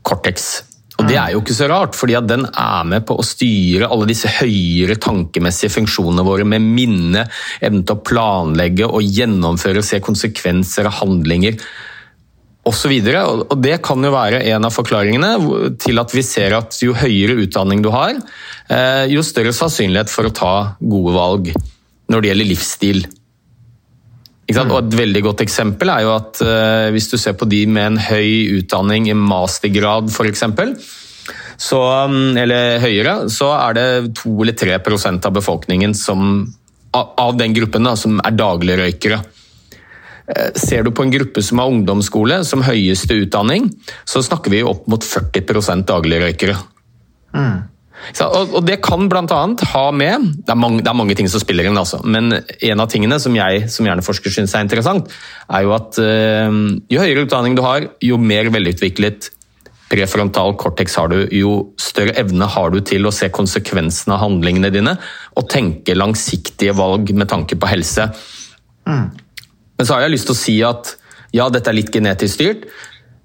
cortex. 0.06 0.50
Og 0.98 1.06
Det 1.06 1.14
er 1.14 1.32
jo 1.32 1.40
ikke 1.42 1.54
så 1.54 1.68
rart, 1.70 1.94
fordi 1.94 2.16
den 2.26 2.44
er 2.48 2.86
med 2.90 3.04
på 3.06 3.14
å 3.18 3.26
styre 3.26 3.86
alle 3.86 4.08
disse 4.10 4.30
høyere 4.40 4.96
tankemessige 4.98 5.76
funksjonene 5.76 6.24
våre 6.26 6.46
med 6.46 6.64
minne, 6.64 7.22
evnen 7.62 7.84
til 7.86 7.98
å 7.98 8.02
planlegge 8.02 8.88
og 8.88 9.06
gjennomføre, 9.06 9.78
og 9.78 9.86
se 9.86 10.02
konsekvenser 10.02 10.90
av 10.90 10.98
handlinger 10.98 11.58
osv. 12.68 12.94
Og 13.48 13.56
det 13.62 13.78
kan 13.84 14.04
jo 14.04 14.12
være 14.14 14.42
en 14.52 14.68
av 14.68 14.74
forklaringene 14.74 15.32
til 15.80 16.00
at 16.00 16.14
vi 16.14 16.24
ser 16.26 16.56
at 16.58 16.78
jo 16.84 16.96
høyere 16.96 17.38
utdanning 17.44 17.82
du 17.84 17.90
har, 17.94 18.18
eh, 18.68 19.04
jo 19.12 19.24
større 19.26 19.54
sannsynlighet 19.56 20.12
for 20.12 20.28
å 20.28 20.34
ta 20.34 20.54
gode 20.78 21.14
valg 21.16 21.52
når 22.08 22.20
det 22.20 22.30
gjelder 22.32 22.52
livsstil. 22.52 23.06
Og 24.48 24.78
Et 24.78 24.94
veldig 24.96 25.22
godt 25.26 25.42
eksempel 25.44 25.90
er 25.92 26.06
jo 26.06 26.14
at 26.14 26.40
eh, 26.40 26.88
hvis 26.94 27.10
du 27.10 27.18
ser 27.20 27.36
på 27.36 27.48
de 27.48 27.66
med 27.68 27.84
en 27.84 27.98
høy 28.00 28.62
utdanning 28.62 29.10
i 29.10 29.16
mastergrad 29.16 30.08
f.eks., 30.08 30.44
så, 31.58 31.80
mm, 32.06 32.38
eller 32.38 32.78
høyere, 32.78 33.14
så 33.34 33.50
er 33.58 33.74
det 33.74 33.88
2 34.20 34.36
eller 34.44 34.54
3% 34.54 35.26
av 35.26 35.34
befolkningen 35.34 35.94
som, 35.98 36.46
av 36.94 37.34
den 37.36 37.56
gruppen 37.56 37.84
da, 37.84 37.96
som 37.98 38.20
er 38.22 38.36
dagligrøykere. 38.38 39.18
Eh, 40.28 40.52
ser 40.60 40.84
du 40.84 40.92
på 40.92 41.06
en 41.06 41.12
gruppe 41.14 41.42
som 41.44 41.62
har 41.62 41.72
ungdomsskole 41.72 42.42
som 42.44 42.64
høyeste 42.66 43.16
utdanning, 43.24 43.70
så 44.08 44.22
snakker 44.24 44.52
vi 44.52 44.64
opp 44.66 44.86
mot 44.90 45.04
40 45.04 45.84
dagligrøykere. 45.88 46.56
Mm. 47.36 47.58
Og, 48.22 48.60
det 48.64 48.78
kan 48.84 49.08
bl.a. 49.10 49.38
ha 49.72 49.86
med 49.90 50.28
det 50.46 50.52
er, 50.52 50.58
mange, 50.58 50.84
det 50.84 50.90
er, 50.90 50.96
mange, 50.96 51.16
ting 51.18 51.26
som 51.28 51.42
spiller 51.42 51.66
inn, 51.66 51.76
altså, 51.76 51.98
men 52.06 52.30
en 52.30 52.80
av 52.80 52.86
tingene 52.92 53.18
som 53.20 53.34
jeg 53.34 53.66
som 53.74 53.88
hjerneforsker 53.88 54.32
syns 54.32 54.54
er 54.54 54.62
interessant, 54.64 55.10
er 55.50 55.66
jo 55.66 55.74
at 55.74 55.98
uh, 55.98 56.54
jo 56.88 57.02
høyere 57.02 57.26
utdanning 57.26 57.58
du 57.58 57.64
har, 57.66 57.88
jo 58.04 58.20
mer 58.22 58.52
velutviklet 58.54 59.32
prefrontal 59.90 60.54
cortex 60.60 60.94
har 61.00 61.10
du, 61.10 61.22
jo 61.34 61.52
større 61.80 62.14
evne 62.20 62.46
har 62.54 62.70
du 62.72 62.78
til 62.86 63.08
å 63.08 63.12
se 63.14 63.30
konsekvensene 63.34 64.14
av 64.14 64.26
handlingene 64.26 64.70
dine 64.72 64.94
og 65.34 65.48
tenke 65.50 65.96
langsiktige 65.96 66.76
valg 66.78 67.10
med 67.16 67.30
tanke 67.32 67.58
på 67.58 67.70
helse. 67.70 68.10
Mm. 68.88 69.08
Men 69.78 69.86
så 69.86 69.94
har 69.94 70.06
jeg 70.06 70.16
lyst 70.16 70.28
til 70.28 70.36
å 70.36 70.42
si 70.42 70.58
at 70.66 70.94
ja, 71.36 71.48
dette 71.52 71.70
er 71.70 71.78
litt 71.78 71.92
genetisk 71.94 72.38
styrt. 72.38 72.68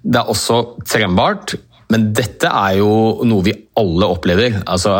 Det 0.04 0.20
er 0.20 0.32
også 0.32 0.64
trembart. 0.86 1.56
Men 1.94 2.08
dette 2.16 2.50
er 2.50 2.80
jo 2.80 3.24
noe 3.28 3.44
vi 3.46 3.54
alle 3.78 4.08
opplever. 4.10 4.56
Altså, 4.72 4.94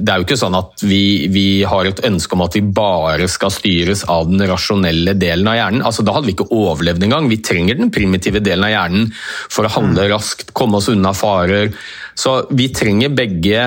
det 0.00 0.08
er 0.08 0.20
jo 0.20 0.24
ikke 0.24 0.38
sånn 0.40 0.56
at 0.56 0.84
vi, 0.84 1.28
vi, 1.32 1.44
har 1.68 1.88
et 1.88 2.00
ønske 2.08 2.36
om 2.36 2.44
at 2.46 2.56
vi 2.56 2.62
bare 2.64 3.26
skal 3.28 3.52
styres 3.52 4.06
av 4.12 4.30
den 4.30 4.40
rasjonelle 4.48 5.12
delen 5.20 5.50
av 5.50 5.58
hjernen. 5.58 5.84
Altså, 5.84 6.04
da 6.06 6.14
hadde 6.16 6.30
vi 6.30 6.36
ikke 6.36 6.48
overlevd 6.56 7.04
engang. 7.04 7.28
Vi 7.28 7.42
trenger 7.44 7.76
den 7.76 7.92
primitive 7.92 8.40
delen 8.44 8.64
av 8.68 8.72
hjernen 8.72 9.10
for 9.52 9.68
å 9.68 9.74
handle 9.76 10.08
raskt, 10.14 10.54
komme 10.56 10.80
oss 10.80 10.88
unna 10.92 11.12
farer. 11.16 11.74
Så 12.16 12.38
vi 12.52 12.70
trenger 12.72 13.12
begge 13.12 13.66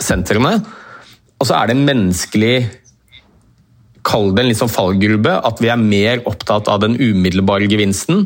sentrene. 0.00 0.60
Og 1.40 1.48
så 1.48 1.56
er 1.56 1.70
det 1.70 1.78
en 1.78 1.86
menneskelig 1.88 2.54
kall 4.06 4.30
det 4.34 4.44
en 4.44 4.50
liksom 4.50 4.70
fallgrube, 4.72 5.32
at 5.44 5.60
vi 5.62 5.70
er 5.72 5.80
mer 5.80 6.22
opptatt 6.28 6.70
av 6.72 6.80
den 6.84 6.96
umiddelbare 7.00 7.68
gevinsten 7.70 8.24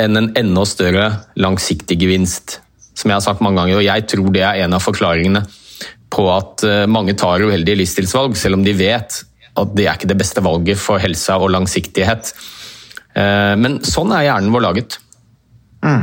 enn 0.00 0.16
en 0.16 0.30
enda 0.38 0.64
større 0.68 1.06
langsiktig 1.40 1.98
gevinst. 2.00 2.58
Som 2.96 3.10
jeg 3.10 3.18
har 3.18 3.24
sagt 3.24 3.42
mange 3.44 3.60
ganger, 3.60 3.80
og 3.80 3.86
jeg 3.86 4.06
tror 4.12 4.30
det 4.34 4.44
er 4.44 4.62
en 4.64 4.76
av 4.76 4.84
forklaringene 4.84 5.44
på 6.10 6.26
at 6.32 6.64
eh, 6.66 6.86
mange 6.90 7.14
tar 7.18 7.42
uheldige 7.44 7.78
livsstilsvalg, 7.80 8.36
selv 8.38 8.58
om 8.58 8.64
de 8.66 8.74
vet 8.76 9.20
at 9.60 9.76
det 9.76 9.86
er 9.86 9.98
ikke 9.98 10.10
det 10.10 10.18
beste 10.20 10.42
valget 10.44 10.80
for 10.80 11.02
helsa 11.02 11.38
og 11.40 11.52
langsiktighet. 11.54 12.32
Eh, 13.14 13.54
men 13.60 13.80
sånn 13.86 14.12
er 14.16 14.28
hjernen 14.28 14.52
vår 14.54 14.66
laget. 14.66 14.98
Mm. 15.84 16.02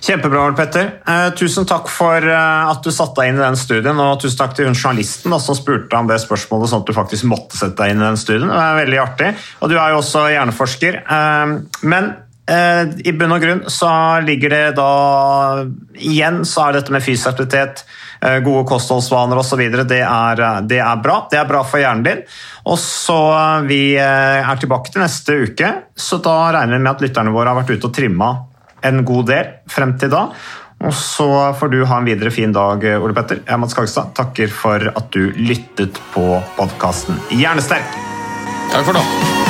Kjempebra, 0.00 0.46
Petter. 0.56 0.88
Eh, 1.06 1.28
tusen 1.36 1.66
takk 1.68 1.90
for 1.92 2.24
eh, 2.24 2.70
at 2.70 2.80
du 2.84 2.88
satte 2.94 3.20
deg 3.20 3.34
inn 3.34 3.40
i 3.40 3.44
den 3.44 3.58
studien, 3.60 4.00
og 4.00 4.22
tusen 4.22 4.38
takk 4.40 4.56
til 4.56 4.70
hun 4.70 4.78
journalisten 4.78 5.36
som 5.36 5.58
spurte 5.58 5.98
om 5.98 6.08
det 6.08 6.16
spørsmålet, 6.22 6.72
sånn 6.72 6.82
at 6.84 6.88
du 6.88 6.96
faktisk 6.96 7.28
måtte 7.28 7.58
sette 7.58 7.76
deg 7.82 7.92
inn 7.92 8.00
i 8.00 8.08
den 8.08 8.20
studien. 8.20 8.48
Det 8.48 8.64
er 8.64 8.80
veldig 8.80 9.00
artig. 9.02 9.30
Og 9.60 9.72
du 9.72 9.76
er 9.76 9.92
jo 9.92 10.00
også 10.00 10.24
hjerneforsker. 10.32 11.00
Eh, 11.04 11.54
men 11.92 12.10
eh, 12.48 12.82
i 13.04 13.12
bunn 13.12 13.36
og 13.36 13.44
grunn 13.44 13.62
så 13.68 13.92
ligger 14.24 14.56
det 14.56 14.64
da 14.80 14.90
Igjen 16.00 16.46
så 16.48 16.64
er 16.64 16.78
dette 16.78 16.94
med 16.94 17.04
fysisk 17.04 17.34
aktivitet, 17.34 17.84
eh, 18.24 18.38
gode 18.40 18.64
kostholdsvaner 18.72 19.36
osv. 19.42 19.60
Det, 19.84 20.00
er, 20.00 20.44
det 20.64 20.80
er 20.80 21.02
bra. 21.04 21.26
Det 21.28 21.42
er 21.42 21.50
bra 21.50 21.60
for 21.60 21.82
hjernen 21.82 22.06
din. 22.08 22.24
Og 22.64 22.80
så 22.80 23.20
eh, 23.36 23.68
Vi 23.68 23.82
er 24.00 24.64
tilbake 24.64 24.94
til 24.94 25.04
neste 25.04 25.42
uke, 25.44 25.74
så 25.92 26.24
da 26.24 26.38
regner 26.56 26.78
vi 26.78 26.86
med 26.86 26.94
at 26.96 27.04
lytterne 27.04 27.36
våre 27.36 27.52
har 27.52 27.60
vært 27.60 27.76
ute 27.76 27.92
og 27.92 28.00
trimma 28.00 28.38
en 28.86 29.04
god 29.06 29.30
del 29.32 29.54
frem 29.70 29.96
til 30.00 30.12
da. 30.12 30.26
Og 30.80 30.94
så 30.96 31.28
får 31.60 31.72
du 31.74 31.82
ha 31.84 31.98
en 32.00 32.08
videre 32.08 32.32
fin 32.32 32.54
dag, 32.56 32.86
Ole 33.02 33.16
Petter. 33.16 33.42
Jeg 33.44 33.52
er 33.52 33.60
Mats 33.60 33.76
Kagstad. 33.76 34.14
Takker 34.16 34.48
for 34.48 34.90
at 34.94 35.12
du 35.12 35.28
lyttet 35.36 36.00
på 36.14 36.26
podkasten 36.56 37.20
Hjernesterk. 37.36 37.96
Takk 38.72 38.86
for 38.88 38.96
nå. 38.96 39.49